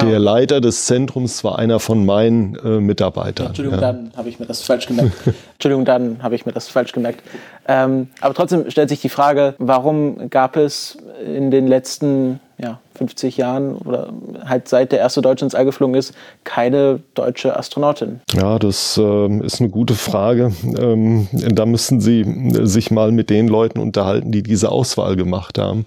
Der 0.00 0.16
ah. 0.16 0.18
Leiter 0.18 0.60
des 0.60 0.86
Zentrums 0.86 1.44
war 1.44 1.58
einer 1.58 1.80
von 1.80 2.06
meinen 2.06 2.56
äh, 2.56 2.80
Mitarbeitern. 2.80 3.48
Entschuldigung, 3.48 3.80
ja. 3.80 3.92
dann 3.92 4.12
habe 4.16 4.28
ich 4.30 4.40
mir 4.40 4.46
das 4.46 4.62
falsch 4.62 4.86
gemerkt. 4.86 5.12
Entschuldigung, 5.54 5.84
dann 5.84 6.22
habe 6.22 6.34
ich 6.34 6.46
mir 6.46 6.52
das 6.52 6.68
falsch 6.68 6.92
gemerkt. 6.92 7.22
Ähm, 7.68 8.08
aber 8.20 8.34
trotzdem 8.34 8.70
stellt 8.70 8.88
sich 8.88 9.00
die 9.00 9.10
Frage, 9.10 9.54
warum 9.58 10.30
gab 10.30 10.56
es 10.56 10.96
in 11.24 11.50
den 11.50 11.66
letzten 11.66 12.40
ja, 12.62 12.80
50 12.94 13.36
Jahren 13.36 13.76
oder 13.76 14.12
halt 14.44 14.68
seit 14.68 14.92
der 14.92 14.98
erste 14.98 15.22
Deutsche 15.22 15.44
ins 15.44 15.54
All 15.54 15.64
geflogen 15.64 15.94
ist, 15.94 16.14
keine 16.44 17.00
deutsche 17.14 17.56
Astronautin? 17.56 18.20
Ja, 18.34 18.58
das 18.58 18.98
äh, 18.98 19.38
ist 19.38 19.60
eine 19.60 19.70
gute 19.70 19.94
Frage. 19.94 20.52
Ähm, 20.78 21.28
da 21.32 21.64
müssen 21.64 22.00
Sie 22.00 22.24
sich 22.66 22.90
mal 22.90 23.12
mit 23.12 23.30
den 23.30 23.48
Leuten 23.48 23.78
unterhalten, 23.78 24.32
die 24.32 24.42
diese 24.42 24.70
Auswahl 24.70 25.16
gemacht 25.16 25.58
haben. 25.58 25.86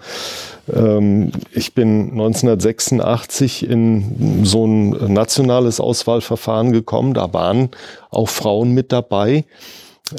Ähm, 0.73 1.31
ich 1.51 1.73
bin 1.73 2.11
1986 2.11 3.69
in 3.69 4.43
so 4.43 4.65
ein 4.65 5.13
nationales 5.13 5.79
Auswahlverfahren 5.79 6.71
gekommen. 6.71 7.13
Da 7.13 7.33
waren 7.33 7.69
auch 8.09 8.29
Frauen 8.29 8.71
mit 8.71 8.91
dabei. 8.91 9.45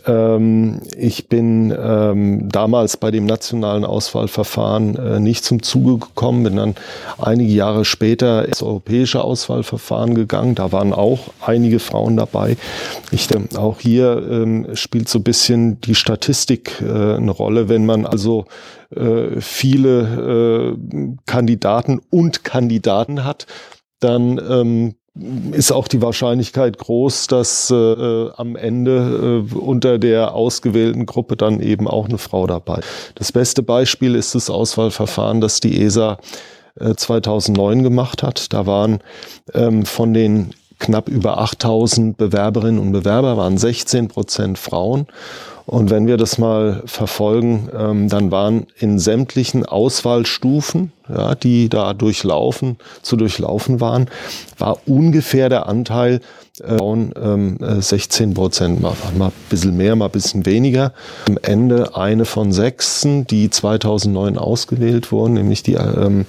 Ähm, 0.07 0.80
ich 0.96 1.28
bin 1.28 1.74
ähm, 1.76 2.48
damals 2.50 2.96
bei 2.96 3.11
dem 3.11 3.26
nationalen 3.26 3.85
Auswahlverfahren 3.85 4.96
äh, 4.96 5.20
nicht 5.20 5.44
zum 5.44 5.62
Zuge 5.62 6.07
gekommen, 6.07 6.44
bin 6.44 6.57
dann 6.57 6.74
einige 7.18 7.52
Jahre 7.52 7.85
später 7.85 8.46
ins 8.46 8.62
europäische 8.62 9.22
Auswahlverfahren 9.22 10.14
gegangen. 10.14 10.54
Da 10.54 10.72
waren 10.72 10.92
auch 10.92 11.30
einige 11.40 11.78
Frauen 11.78 12.16
dabei. 12.16 12.57
Ich, 13.11 13.30
äh, 13.30 13.57
auch 13.57 13.80
hier 13.80 14.26
ähm, 14.30 14.68
spielt 14.74 15.09
so 15.09 15.18
ein 15.18 15.24
bisschen 15.24 15.80
die 15.80 15.94
Statistik 15.94 16.80
äh, 16.80 17.14
eine 17.16 17.30
Rolle, 17.30 17.68
wenn 17.68 17.87
man 17.87 18.07
also 18.07 18.46
äh, 18.94 19.40
viele 19.40 20.76
äh, 20.76 21.16
Kandidaten 21.26 22.00
und 22.11 22.44
Kandidaten 22.44 23.24
hat, 23.24 23.46
dann 24.00 24.40
ähm, 24.48 24.94
ist 25.53 25.70
auch 25.70 25.87
die 25.87 26.03
Wahrscheinlichkeit 26.03 26.79
groß, 26.79 27.29
dass 27.29 27.70
äh, 27.70 27.74
äh, 27.77 28.31
am 28.37 28.57
Ende 28.57 29.44
äh, 29.53 29.55
unter 29.55 29.98
der 29.98 30.35
ausgewählten 30.35 31.07
Gruppe 31.07 31.37
dann 31.37 31.61
eben 31.61 31.87
auch 31.87 32.09
eine 32.09 32.18
Frau 32.18 32.46
dabei. 32.46 32.81
Das 33.14 33.31
beste 33.31 33.62
Beispiel 33.62 34.16
ist 34.16 34.35
das 34.35 34.50
Auswahlverfahren, 34.50 35.40
das 35.40 35.61
die 35.61 35.81
ESA 35.81 36.18
äh, 36.81 36.94
2009 36.94 37.85
gemacht 37.85 38.24
hat. 38.24 38.53
Da 38.53 38.66
waren 38.66 38.98
ähm, 39.53 39.87
von 39.87 40.12
den 40.14 40.50
knapp 40.81 41.09
über 41.09 41.38
8000 41.38 42.16
Bewerberinnen 42.16 42.81
und 42.81 42.90
Bewerber 42.90 43.37
waren 43.37 43.57
16 43.57 44.09
Prozent 44.09 44.59
Frauen 44.59 45.07
und 45.66 45.90
wenn 45.90 46.07
wir 46.07 46.16
das 46.16 46.38
mal 46.38 46.83
verfolgen, 46.85 47.68
ähm, 47.77 48.09
dann 48.09 48.31
waren 48.31 48.66
in 48.79 48.98
sämtlichen 48.98 49.64
Auswahlstufen, 49.64 50.92
ja, 51.09 51.35
die 51.35 51.68
da 51.68 51.94
durchlaufen, 51.94 52.77
zu 53.03 53.16
durchlaufen 53.16 53.81
waren, 53.81 54.11
war 54.59 54.79
ungefähr 54.87 55.48
der 55.48 55.66
Anteil 55.66 56.20
äh, 56.62 56.77
ähm, 56.77 57.59
16 57.61 58.31
äh, 58.31 58.35
Prozent, 58.35 58.81
mal, 58.81 58.94
mal 59.16 59.27
ein 59.29 59.33
bisschen 59.50 59.77
mehr, 59.77 59.96
mal 59.96 60.05
ein 60.05 60.11
bisschen 60.11 60.46
weniger. 60.46 60.92
Am 61.27 61.38
Ende 61.42 61.96
eine 61.96 62.27
von 62.27 62.53
sechsen, 62.53 63.27
die 63.27 63.50
2009 63.50 64.38
ausgewählt 64.38 65.11
wurden, 65.11 65.35
nämlich 65.35 65.62
die 65.62 65.74
ähm, 65.74 66.27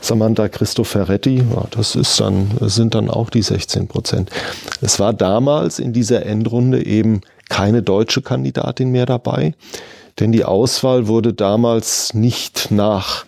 Samantha 0.00 0.48
Cristoforetti. 0.48 1.36
Ja, 1.36 1.66
das 1.70 1.94
ist 1.94 2.18
dann, 2.20 2.50
sind 2.62 2.94
dann 2.94 3.08
auch 3.08 3.30
die 3.30 3.42
16 3.42 3.86
Prozent. 3.86 4.30
Es 4.80 4.98
war 4.98 5.12
damals 5.12 5.78
in 5.78 5.92
dieser 5.92 6.26
Endrunde 6.26 6.84
eben 6.84 7.20
keine 7.48 7.82
deutsche 7.82 8.22
Kandidatin 8.22 8.90
mehr 8.90 9.06
dabei, 9.06 9.54
denn 10.18 10.32
die 10.32 10.44
Auswahl 10.44 11.06
wurde 11.06 11.32
damals 11.32 12.14
nicht 12.14 12.70
nach 12.70 13.24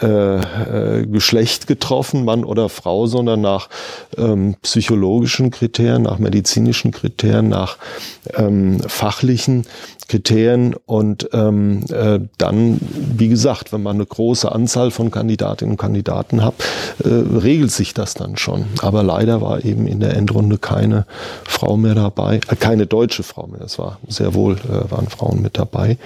äh, 0.00 1.00
äh, 1.00 1.06
Geschlecht 1.06 1.66
getroffen, 1.66 2.24
Mann 2.24 2.44
oder 2.44 2.68
Frau, 2.68 3.06
sondern 3.06 3.40
nach 3.40 3.68
ähm, 4.16 4.56
psychologischen 4.62 5.50
Kriterien, 5.50 6.02
nach 6.02 6.18
medizinischen 6.18 6.92
Kriterien, 6.92 7.48
nach 7.48 7.76
ähm, 8.34 8.80
fachlichen 8.86 9.64
Kriterien 10.08 10.74
und 10.86 11.30
ähm, 11.32 11.84
äh, 11.90 12.20
dann, 12.36 12.78
wie 12.80 13.28
gesagt, 13.28 13.72
wenn 13.72 13.82
man 13.82 13.96
eine 13.96 14.04
große 14.04 14.50
Anzahl 14.50 14.90
von 14.90 15.10
Kandidatinnen 15.10 15.72
und 15.72 15.78
Kandidaten 15.78 16.44
hat, 16.44 16.54
äh, 17.02 17.08
regelt 17.08 17.70
sich 17.70 17.94
das 17.94 18.14
dann 18.14 18.36
schon. 18.36 18.66
Aber 18.82 19.02
leider 19.02 19.40
war 19.40 19.64
eben 19.64 19.86
in 19.86 20.00
der 20.00 20.14
Endrunde 20.14 20.58
keine 20.58 21.06
Frau 21.44 21.76
mehr 21.76 21.94
dabei, 21.94 22.40
äh, 22.48 22.56
keine 22.56 22.86
deutsche 22.86 23.22
Frau 23.22 23.46
mehr. 23.46 23.62
Es 23.62 23.78
war 23.78 23.98
sehr 24.06 24.34
wohl 24.34 24.56
äh, 24.56 24.90
waren 24.90 25.08
Frauen 25.08 25.40
mit 25.40 25.56
dabei. 25.58 25.96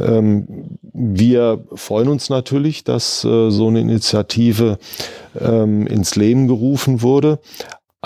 Ähm, 0.00 0.75
wir 0.96 1.64
freuen 1.74 2.08
uns 2.08 2.28
natürlich, 2.28 2.84
dass 2.84 3.24
äh, 3.24 3.50
so 3.50 3.68
eine 3.68 3.80
Initiative 3.80 4.78
ähm, 5.38 5.86
ins 5.86 6.16
Leben 6.16 6.48
gerufen 6.48 7.02
wurde 7.02 7.38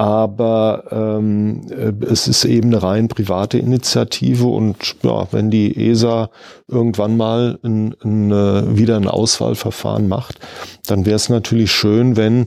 aber 0.01 0.85
ähm, 0.93 1.61
äh, 1.69 1.93
es 2.07 2.27
ist 2.27 2.47
eben 2.47 2.69
eine 2.69 2.83
rein 2.83 3.09
private 3.09 3.59
Initiative 3.59 4.47
und 4.47 4.77
ja, 5.03 5.31
wenn 5.31 5.51
die 5.51 5.91
ESA 5.91 6.31
irgendwann 6.69 7.19
mal 7.19 7.59
ein, 7.63 7.95
ein, 8.03 8.33
äh, 8.33 8.79
wieder 8.79 8.97
ein 8.97 9.09
Auswahlverfahren 9.09 10.09
macht, 10.09 10.39
dann 10.87 11.05
wäre 11.05 11.17
es 11.17 11.29
natürlich 11.29 11.71
schön, 11.71 12.17
wenn 12.17 12.47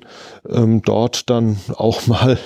ähm, 0.49 0.81
dort 0.81 1.29
dann 1.29 1.57
auch 1.75 2.07
mal 2.07 2.39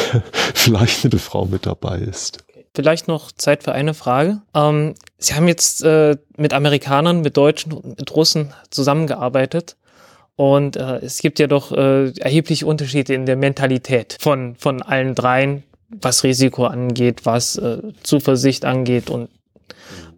vielleicht 0.54 1.04
eine 1.04 1.18
Frau 1.18 1.44
mit 1.44 1.66
dabei 1.66 1.98
ist. 1.98 2.38
Vielleicht 2.74 3.08
noch 3.08 3.32
Zeit 3.32 3.62
für 3.62 3.72
eine 3.72 3.94
Frage. 3.94 4.42
Ähm, 4.54 4.94
Sie 5.18 5.34
haben 5.34 5.48
jetzt 5.48 5.82
äh, 5.84 6.16
mit 6.36 6.52
Amerikanern, 6.52 7.22
mit 7.22 7.36
Deutschen 7.36 7.72
und 7.72 7.98
mit 7.98 8.14
Russen 8.14 8.52
zusammengearbeitet. 8.70 9.76
Und 10.36 10.76
äh, 10.76 10.98
es 10.98 11.18
gibt 11.18 11.38
ja 11.38 11.46
doch 11.46 11.70
äh, 11.72 12.10
erhebliche 12.18 12.66
Unterschiede 12.66 13.14
in 13.14 13.24
der 13.24 13.36
Mentalität 13.36 14.16
von, 14.20 14.56
von 14.56 14.82
allen 14.82 15.14
dreien, 15.14 15.62
was 15.88 16.24
Risiko 16.24 16.66
angeht, 16.66 17.24
was 17.24 17.56
äh, 17.56 17.78
Zuversicht 18.02 18.64
angeht 18.64 19.10
und 19.10 19.28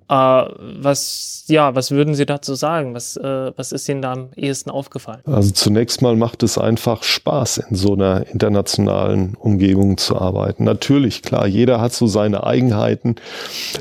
äh, 0.08 0.14
was, 0.14 1.44
ja, 1.48 1.74
was 1.74 1.90
würden 1.90 2.14
Sie 2.14 2.26
dazu 2.26 2.54
sagen? 2.54 2.94
Was, 2.94 3.16
äh, 3.16 3.52
was 3.56 3.72
ist 3.72 3.88
Ihnen 3.88 4.02
da 4.02 4.12
am 4.12 4.28
ehesten 4.36 4.70
aufgefallen? 4.70 5.20
Also 5.26 5.50
zunächst 5.50 6.02
mal 6.02 6.16
macht 6.16 6.42
es 6.42 6.58
einfach 6.58 7.02
Spaß, 7.02 7.58
in 7.70 7.76
so 7.76 7.94
einer 7.94 8.26
internationalen 8.28 9.34
Umgebung 9.34 9.96
zu 9.96 10.16
arbeiten. 10.16 10.64
Natürlich, 10.64 11.22
klar, 11.22 11.46
jeder 11.46 11.80
hat 11.80 11.92
so 11.92 12.06
seine 12.06 12.44
Eigenheiten. 12.44 13.16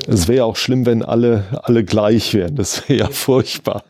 Es 0.08 0.26
wäre 0.26 0.44
auch 0.44 0.56
schlimm, 0.56 0.84
wenn 0.84 1.02
alle, 1.02 1.44
alle 1.62 1.84
gleich 1.84 2.34
wären. 2.34 2.56
Das 2.56 2.88
wäre 2.88 3.00
ja 3.00 3.08
furchtbar. 3.08 3.84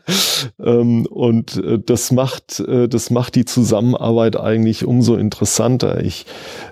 Ähm, 0.63 1.05
und 1.07 1.57
äh, 1.57 1.79
das 1.79 2.11
macht, 2.11 2.59
äh, 2.59 2.87
das 2.87 3.09
macht 3.09 3.35
die 3.35 3.45
Zusammenarbeit 3.45 4.39
eigentlich 4.39 4.85
umso 4.85 5.15
interessanter. 5.15 6.03
Ich, 6.03 6.25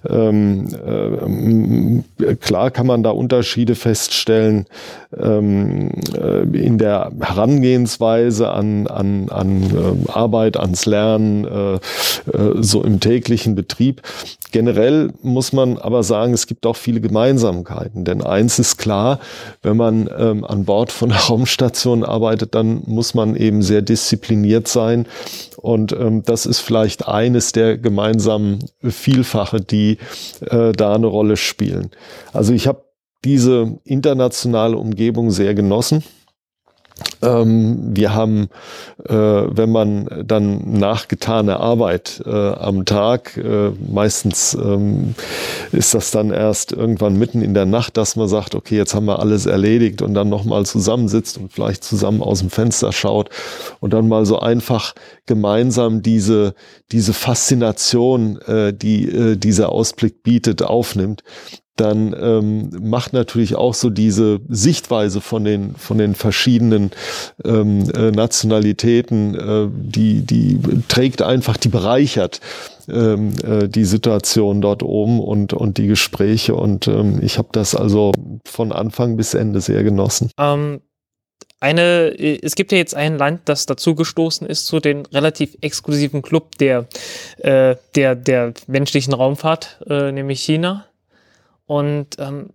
ähm, 0.08 2.04
äh, 2.20 2.36
klar 2.36 2.72
kann 2.72 2.88
man 2.88 3.02
da 3.02 3.10
Unterschiede 3.10 3.76
feststellen. 3.76 4.66
Ähm, 5.22 5.92
äh, 6.18 6.42
in 6.58 6.78
der 6.78 7.12
Herangehensweise 7.22 8.50
an, 8.50 8.88
an, 8.88 9.30
an 9.30 9.64
äh, 9.64 10.12
Arbeit, 10.12 10.58
ans 10.58 10.86
Lernen, 10.86 11.46
äh, 11.46 11.80
so 12.62 12.84
im 12.84 13.00
täglichen 13.00 13.56
Betrieb. 13.56 14.02
Generell 14.52 15.12
muss 15.22 15.54
man 15.54 15.78
aber 15.78 16.04
sagen, 16.04 16.34
es 16.34 16.48
gibt 16.48 16.66
auch 16.66 16.76
viele 16.76 17.02
Gemeinsamkeiten. 17.02 18.06
Denn 18.06 18.22
eins 18.22 18.58
ist 18.58 18.78
klar, 18.78 19.20
wenn 19.62 19.78
man 19.78 20.10
ähm, 20.18 20.44
an 20.46 20.66
Bord 20.66 20.92
von 20.92 21.10
der 21.10 21.18
Raumstation 21.30 22.04
arbeitet, 22.04 22.56
dann 22.56 22.84
muss 22.86 23.14
man 23.14 23.36
eben 23.36 23.62
sehr 23.62 23.82
diszipliniert 23.82 24.68
sein. 24.68 25.08
Und 25.58 25.92
ähm, 25.94 26.24
das 26.24 26.46
ist 26.46 26.60
vielleicht 26.60 27.08
eines 27.08 27.52
der 27.52 27.78
gemeinsamen 27.78 28.60
Vielfache, 28.82 29.60
die 29.60 29.98
äh, 30.42 30.72
da 30.72 30.96
eine 30.96 31.08
Rolle 31.08 31.38
spielen. 31.38 31.92
Also 32.34 32.54
ich 32.54 32.68
habe 32.68 32.85
diese 33.26 33.80
internationale 33.84 34.78
Umgebung 34.78 35.32
sehr 35.32 35.56
genossen. 35.56 36.04
Ähm, 37.22 37.96
wir 37.96 38.14
haben, 38.14 38.48
äh, 39.04 39.14
wenn 39.14 39.70
man 39.70 40.24
dann 40.26 40.80
nachgetane 40.80 41.60
Arbeit 41.60 42.24
äh, 42.26 42.30
am 42.30 42.86
Tag, 42.86 43.36
äh, 43.36 43.72
meistens 43.92 44.54
ähm, 44.54 45.16
ist 45.74 45.94
das 45.94 46.12
dann 46.12 46.32
erst 46.32 46.72
irgendwann 46.72 47.18
mitten 47.18 47.42
in 47.42 47.54
der 47.54 47.66
Nacht, 47.66 47.98
dass 47.98 48.16
man 48.16 48.30
sagt, 48.30 48.56
okay, 48.56 48.78
jetzt 48.78 48.96
haben 48.96 49.08
wir 49.08 49.20
alles 49.20 49.46
erledigt 49.46 50.02
und 50.02 50.14
dann 50.14 50.30
nochmal 50.30 50.66
zusammensitzt 50.66 51.38
und 51.38 51.52
vielleicht 51.52 51.84
zusammen 51.84 52.22
aus 52.22 52.40
dem 52.40 52.50
Fenster 52.50 52.94
schaut 52.94 53.30
und 53.82 53.92
dann 53.92 54.08
mal 54.08 54.26
so 54.26 54.40
einfach 54.40 54.94
gemeinsam 55.26 56.02
diese, 56.02 56.54
diese 56.94 57.12
Faszination, 57.12 58.40
äh, 58.42 58.74
die 58.74 59.10
äh, 59.10 59.36
dieser 59.36 59.70
Ausblick 59.70 60.24
bietet, 60.24 60.64
aufnimmt 60.64 61.24
dann 61.76 62.16
ähm, 62.20 62.70
macht 62.82 63.14
natürlich 63.14 63.56
auch 63.56 63.74
so 63.74 63.90
diese 63.90 64.40
Sichtweise 64.48 65.22
von 65.22 65.44
den 65.44 65.76
von 65.76 65.98
den 65.98 66.16
verschiedenen 66.16 66.92
ähm, 67.44 67.90
äh, 67.92 68.12
Nationalitäten, 68.12 69.36
äh, 69.36 69.68
die 69.72 70.22
die 70.22 70.60
trägt 70.88 71.22
einfach, 71.22 71.58
die 71.58 71.70
bereichert 71.70 72.40
ähm, 72.88 73.34
äh, 73.44 73.68
die 73.68 73.86
Situation 73.86 74.62
dort 74.62 74.84
oben 74.84 75.20
und 75.20 75.54
und 75.54 75.78
die 75.78 75.88
Gespräche 75.88 76.56
und 76.56 76.88
ähm, 76.88 77.20
ich 77.22 77.38
habe 77.38 77.50
das 77.52 77.76
also 77.76 78.12
von 78.46 78.72
Anfang 78.72 79.18
bis 79.18 79.34
Ende 79.34 79.62
sehr 79.62 79.84
genossen. 79.84 80.32
Ähm 80.38 80.82
eine, 81.62 82.14
es 82.20 82.56
gibt 82.56 82.72
ja 82.72 82.78
jetzt 82.78 82.96
ein 82.96 83.18
Land, 83.18 83.42
das 83.46 83.66
dazugestoßen 83.66 84.46
ist 84.46 84.68
zu 84.68 84.80
den 84.80 85.06
relativ 85.08 85.58
exklusiven 85.62 86.22
Club 86.22 86.58
der, 86.60 86.86
äh, 87.38 87.76
der, 87.96 88.16
der 88.16 88.54
menschlichen 88.68 89.14
Raumfahrt, 89.14 89.82
äh, 89.90 90.12
nämlich 90.12 90.44
China. 90.44 90.86
Und 91.66 92.18
ähm, 92.20 92.50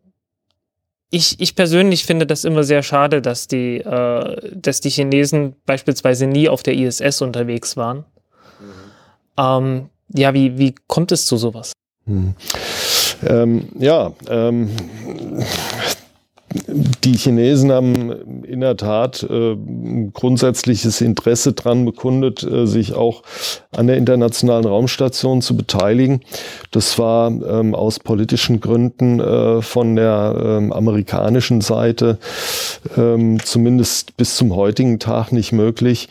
ich, 1.11 1.41
ich 1.41 1.57
persönlich 1.57 2.05
finde 2.05 2.27
das 2.27 2.45
immer 2.45 2.63
sehr 2.63 2.83
schade, 2.83 3.21
dass 3.21 3.49
die, 3.49 3.79
äh, 3.79 4.53
dass 4.55 4.81
die 4.81 4.91
Chinesen 4.91 5.57
beispielsweise 5.67 6.27
nie 6.27 6.49
auf 6.49 6.63
der 6.63 6.75
ISS 6.75 7.21
unterwegs 7.21 7.77
waren. 7.77 8.05
Mhm. 8.59 8.75
Ähm, 9.37 9.91
ja, 10.09 10.35
wie, 10.35 10.59
wie 10.59 10.75
kommt 10.87 11.13
es 11.13 11.27
zu 11.27 11.37
sowas? 11.37 11.73
Hm. 12.07 12.35
Ähm, 13.27 13.69
ja, 13.79 14.13
ähm, 14.29 14.71
die 16.53 17.17
Chinesen 17.17 17.71
haben 17.71 18.43
in 18.45 18.61
der 18.61 18.77
Tat 18.77 19.23
äh, 19.23 19.57
grundsätzliches 20.13 21.01
Interesse 21.01 21.53
dran 21.53 21.85
bekundet, 21.85 22.43
äh, 22.43 22.67
sich 22.67 22.95
auch 22.95 23.23
an 23.71 23.87
der 23.87 23.97
internationalen 23.97 24.65
Raumstation 24.65 25.43
zu 25.43 25.57
beteiligen. 25.57 26.23
Das 26.73 26.99
war 26.99 27.29
ähm, 27.29 27.75
aus 27.75 28.01
politischen 28.01 28.61
Gründen 28.61 29.21
äh, 29.21 29.63
von 29.63 29.95
der 29.95 30.35
ähm, 30.45 30.73
amerikanischen 30.73 31.61
Seite 31.61 32.19
ähm, 32.97 33.39
zumindest 33.45 34.17
bis 34.17 34.35
zum 34.37 34.57
heutigen 34.57 34.99
Tag 34.99 35.31
nicht 35.31 35.53
möglich. 35.53 36.09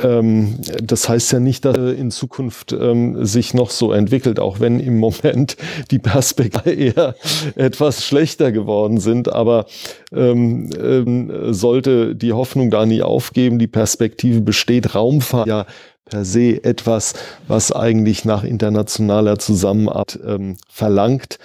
Ähm, 0.00 0.58
das 0.80 1.08
heißt 1.08 1.32
ja 1.32 1.40
nicht, 1.40 1.64
dass 1.64 1.76
in 1.76 2.12
Zukunft 2.12 2.72
ähm, 2.72 3.24
sich 3.24 3.52
noch 3.52 3.70
so 3.70 3.92
entwickelt, 3.92 4.38
auch 4.38 4.60
wenn 4.60 4.78
im 4.78 4.98
Moment 4.98 5.56
die 5.90 5.98
Perspektive 5.98 6.70
eher 6.70 7.16
etwas 7.56 8.04
schlechter 8.04 8.52
geworden 8.52 8.98
sind. 8.98 9.32
Aber 9.32 9.66
ähm, 10.12 10.70
ähm, 10.78 11.52
sollte 11.52 12.14
die 12.14 12.32
Hoffnung 12.32 12.70
da 12.70 12.86
nie 12.86 13.02
aufgeben, 13.02 13.58
die 13.58 13.68
Perspektive 13.68 14.40
besteht, 14.40 14.94
Raumfahrt 14.94 15.46
ja 15.46 15.66
per 16.12 16.24
se 16.24 16.62
etwas, 16.62 17.14
was 17.48 17.72
eigentlich 17.72 18.24
nach 18.24 18.44
internationaler 18.44 19.38
Zusammenarbeit 19.38 20.18
ähm, 20.26 20.56
verlangt. 20.68 21.38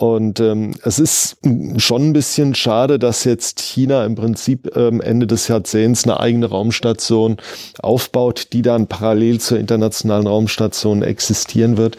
Und 0.00 0.40
ähm, 0.40 0.72
es 0.82 0.98
ist 0.98 1.36
schon 1.76 2.08
ein 2.08 2.12
bisschen 2.14 2.54
schade, 2.54 2.98
dass 2.98 3.24
jetzt 3.24 3.60
China 3.60 4.06
im 4.06 4.14
Prinzip 4.14 4.74
ähm, 4.74 5.02
Ende 5.02 5.26
des 5.26 5.46
Jahrzehnts 5.46 6.04
eine 6.04 6.18
eigene 6.18 6.46
Raumstation 6.46 7.36
aufbaut, 7.82 8.54
die 8.54 8.62
dann 8.62 8.86
parallel 8.86 9.40
zur 9.40 9.58
internationalen 9.58 10.26
Raumstation 10.26 11.02
existieren 11.02 11.76
wird. 11.76 11.98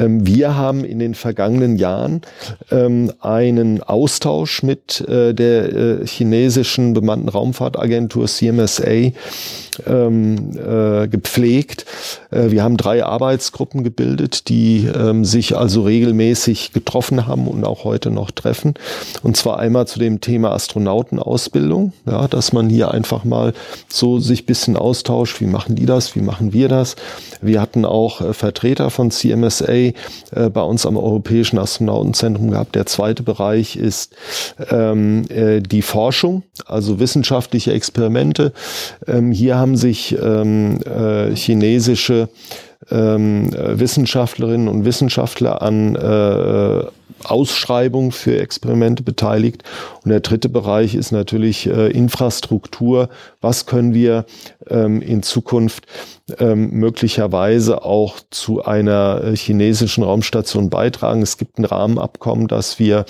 Ähm, 0.00 0.26
wir 0.26 0.56
haben 0.56 0.84
in 0.84 0.98
den 0.98 1.14
vergangenen 1.14 1.76
Jahren 1.76 2.22
ähm, 2.72 3.12
einen 3.20 3.84
Austausch 3.84 4.64
mit 4.64 5.00
äh, 5.02 5.32
der 5.32 5.72
äh, 5.72 6.06
chinesischen 6.08 6.92
bemannten 6.92 7.28
Raumfahrtagentur 7.28 8.26
CMSA 8.26 9.12
ähm, 9.86 10.50
äh, 10.56 11.08
gepflegt. 11.08 11.86
Äh, 12.30 12.50
wir 12.50 12.62
haben 12.62 12.76
drei 12.76 13.04
Arbeitsgruppen 13.04 13.84
gebildet, 13.84 14.48
die 14.48 14.86
ähm, 14.86 15.24
sich 15.24 15.56
also 15.56 15.82
regelmäßig 15.82 16.72
getroffen 16.72 17.26
haben 17.26 17.48
und 17.48 17.64
auch 17.64 17.84
heute 17.84 18.10
noch 18.10 18.30
treffen. 18.30 18.74
Und 19.22 19.36
zwar 19.36 19.58
einmal 19.58 19.86
zu 19.86 19.98
dem 19.98 20.20
Thema 20.20 20.52
Astronautenausbildung, 20.52 21.92
ja, 22.06 22.28
dass 22.28 22.52
man 22.52 22.68
hier 22.68 22.90
einfach 22.90 23.24
mal 23.24 23.52
so 23.88 24.18
sich 24.18 24.46
bisschen 24.46 24.76
austauscht, 24.76 25.40
wie 25.40 25.46
machen 25.46 25.76
die 25.76 25.86
das, 25.86 26.16
wie 26.16 26.20
machen 26.20 26.52
wir 26.52 26.68
das. 26.68 26.96
Wir 27.40 27.60
hatten 27.60 27.84
auch 27.84 28.20
äh, 28.20 28.32
Vertreter 28.32 28.90
von 28.90 29.10
CMSA 29.10 29.72
äh, 29.72 29.92
bei 30.52 30.62
uns 30.62 30.86
am 30.86 30.96
Europäischen 30.96 31.58
Astronautenzentrum 31.58 32.50
gehabt. 32.50 32.74
Der 32.74 32.86
zweite 32.86 33.22
Bereich 33.22 33.76
ist 33.76 34.14
ähm, 34.70 35.24
äh, 35.28 35.60
die 35.60 35.82
Forschung, 35.82 36.42
also 36.66 36.98
wissenschaftliche 36.98 37.72
Experimente. 37.72 38.52
Ähm, 39.06 39.32
hier 39.32 39.56
haben 39.56 39.67
sich 39.76 40.16
ähm, 40.20 40.80
äh, 40.82 41.34
chinesische 41.34 42.28
ähm, 42.90 43.50
Wissenschaftlerinnen 43.52 44.68
und 44.68 44.84
Wissenschaftler 44.84 45.62
an 45.62 45.96
äh, 45.96 46.84
Ausschreibungen 47.24 48.12
für 48.12 48.38
Experimente 48.38 49.02
beteiligt. 49.02 49.64
Und 50.04 50.10
der 50.10 50.20
dritte 50.20 50.48
Bereich 50.48 50.94
ist 50.94 51.10
natürlich 51.10 51.66
äh, 51.66 51.90
Infrastruktur. 51.90 53.08
Was 53.40 53.66
können 53.66 53.94
wir 53.94 54.24
ähm, 54.68 55.02
in 55.02 55.22
Zukunft 55.22 55.86
ähm, 56.38 56.70
möglicherweise 56.70 57.84
auch 57.84 58.16
zu 58.30 58.64
einer 58.64 59.22
äh, 59.24 59.36
chinesischen 59.36 60.04
Raumstation 60.04 60.70
beitragen? 60.70 61.22
Es 61.22 61.38
gibt 61.38 61.58
ein 61.58 61.64
Rahmenabkommen, 61.64 62.46
das 62.46 62.78
wir 62.78 63.04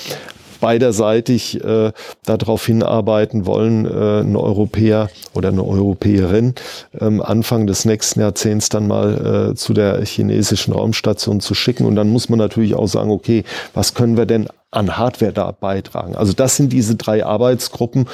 beiderseitig 0.60 1.62
äh, 1.64 1.92
darauf 2.24 2.66
hinarbeiten 2.66 3.46
wollen, 3.46 3.86
äh, 3.86 4.20
ein 4.20 4.36
Europäer 4.36 5.08
oder 5.34 5.48
eine 5.48 5.64
Europäerin 5.64 6.54
ähm, 7.00 7.22
Anfang 7.22 7.66
des 7.66 7.84
nächsten 7.84 8.20
Jahrzehnts 8.20 8.68
dann 8.68 8.86
mal 8.86 9.50
äh, 9.50 9.54
zu 9.54 9.72
der 9.72 10.04
chinesischen 10.04 10.72
Raumstation 10.72 11.40
zu 11.40 11.54
schicken. 11.54 11.84
Und 11.84 11.96
dann 11.96 12.08
muss 12.08 12.28
man 12.28 12.38
natürlich 12.38 12.74
auch 12.74 12.88
sagen, 12.88 13.10
okay, 13.10 13.44
was 13.74 13.94
können 13.94 14.16
wir 14.16 14.26
denn 14.26 14.48
an 14.70 14.96
Hardware 14.98 15.32
da 15.32 15.50
beitragen? 15.52 16.14
Also 16.16 16.32
das 16.32 16.56
sind 16.56 16.72
diese 16.72 16.96
drei 16.96 17.24
Arbeitsgruppen. 17.24 18.06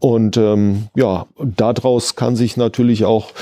Und 0.00 0.36
ähm, 0.36 0.88
ja, 0.94 1.26
daraus 1.38 2.14
kann 2.14 2.36
sich 2.36 2.56
natürlich 2.56 3.04
auch 3.04 3.32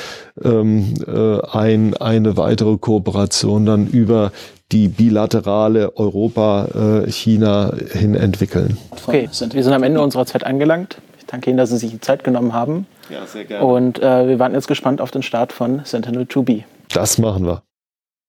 ähm, 0.43 0.95
äh, 1.07 1.41
ein, 1.51 1.95
eine 1.95 2.37
weitere 2.39 2.79
Kooperation 2.79 3.67
dann 3.67 3.87
über 3.87 4.33
die 4.73 4.89
bilaterale 4.89 5.97
Europa-China 5.97 7.73
hin 7.93 8.15
entwickeln. 8.15 8.77
Okay, 9.07 9.29
wir 9.31 9.63
sind 9.63 9.73
am 9.73 9.83
Ende 9.83 10.01
unserer 10.01 10.27
Zeit 10.27 10.45
angelangt. 10.45 10.99
Ich 11.19 11.27
danke 11.27 11.51
Ihnen, 11.51 11.57
dass 11.57 11.71
Sie 11.71 11.77
sich 11.79 11.91
die 11.91 12.01
Zeit 12.01 12.25
genommen 12.25 12.53
haben. 12.53 12.87
Ja, 13.09 13.27
sehr 13.27 13.45
gerne. 13.45 13.65
Und 13.65 14.01
äh, 14.01 14.29
wir 14.29 14.39
waren 14.39 14.55
jetzt 14.55 14.69
gespannt 14.69 15.01
auf 15.01 15.11
den 15.11 15.23
Start 15.23 15.53
von 15.53 15.83
Sentinel-2B. 15.85 16.65
Das 16.93 17.19
machen 17.19 17.47
wir. 17.47 17.63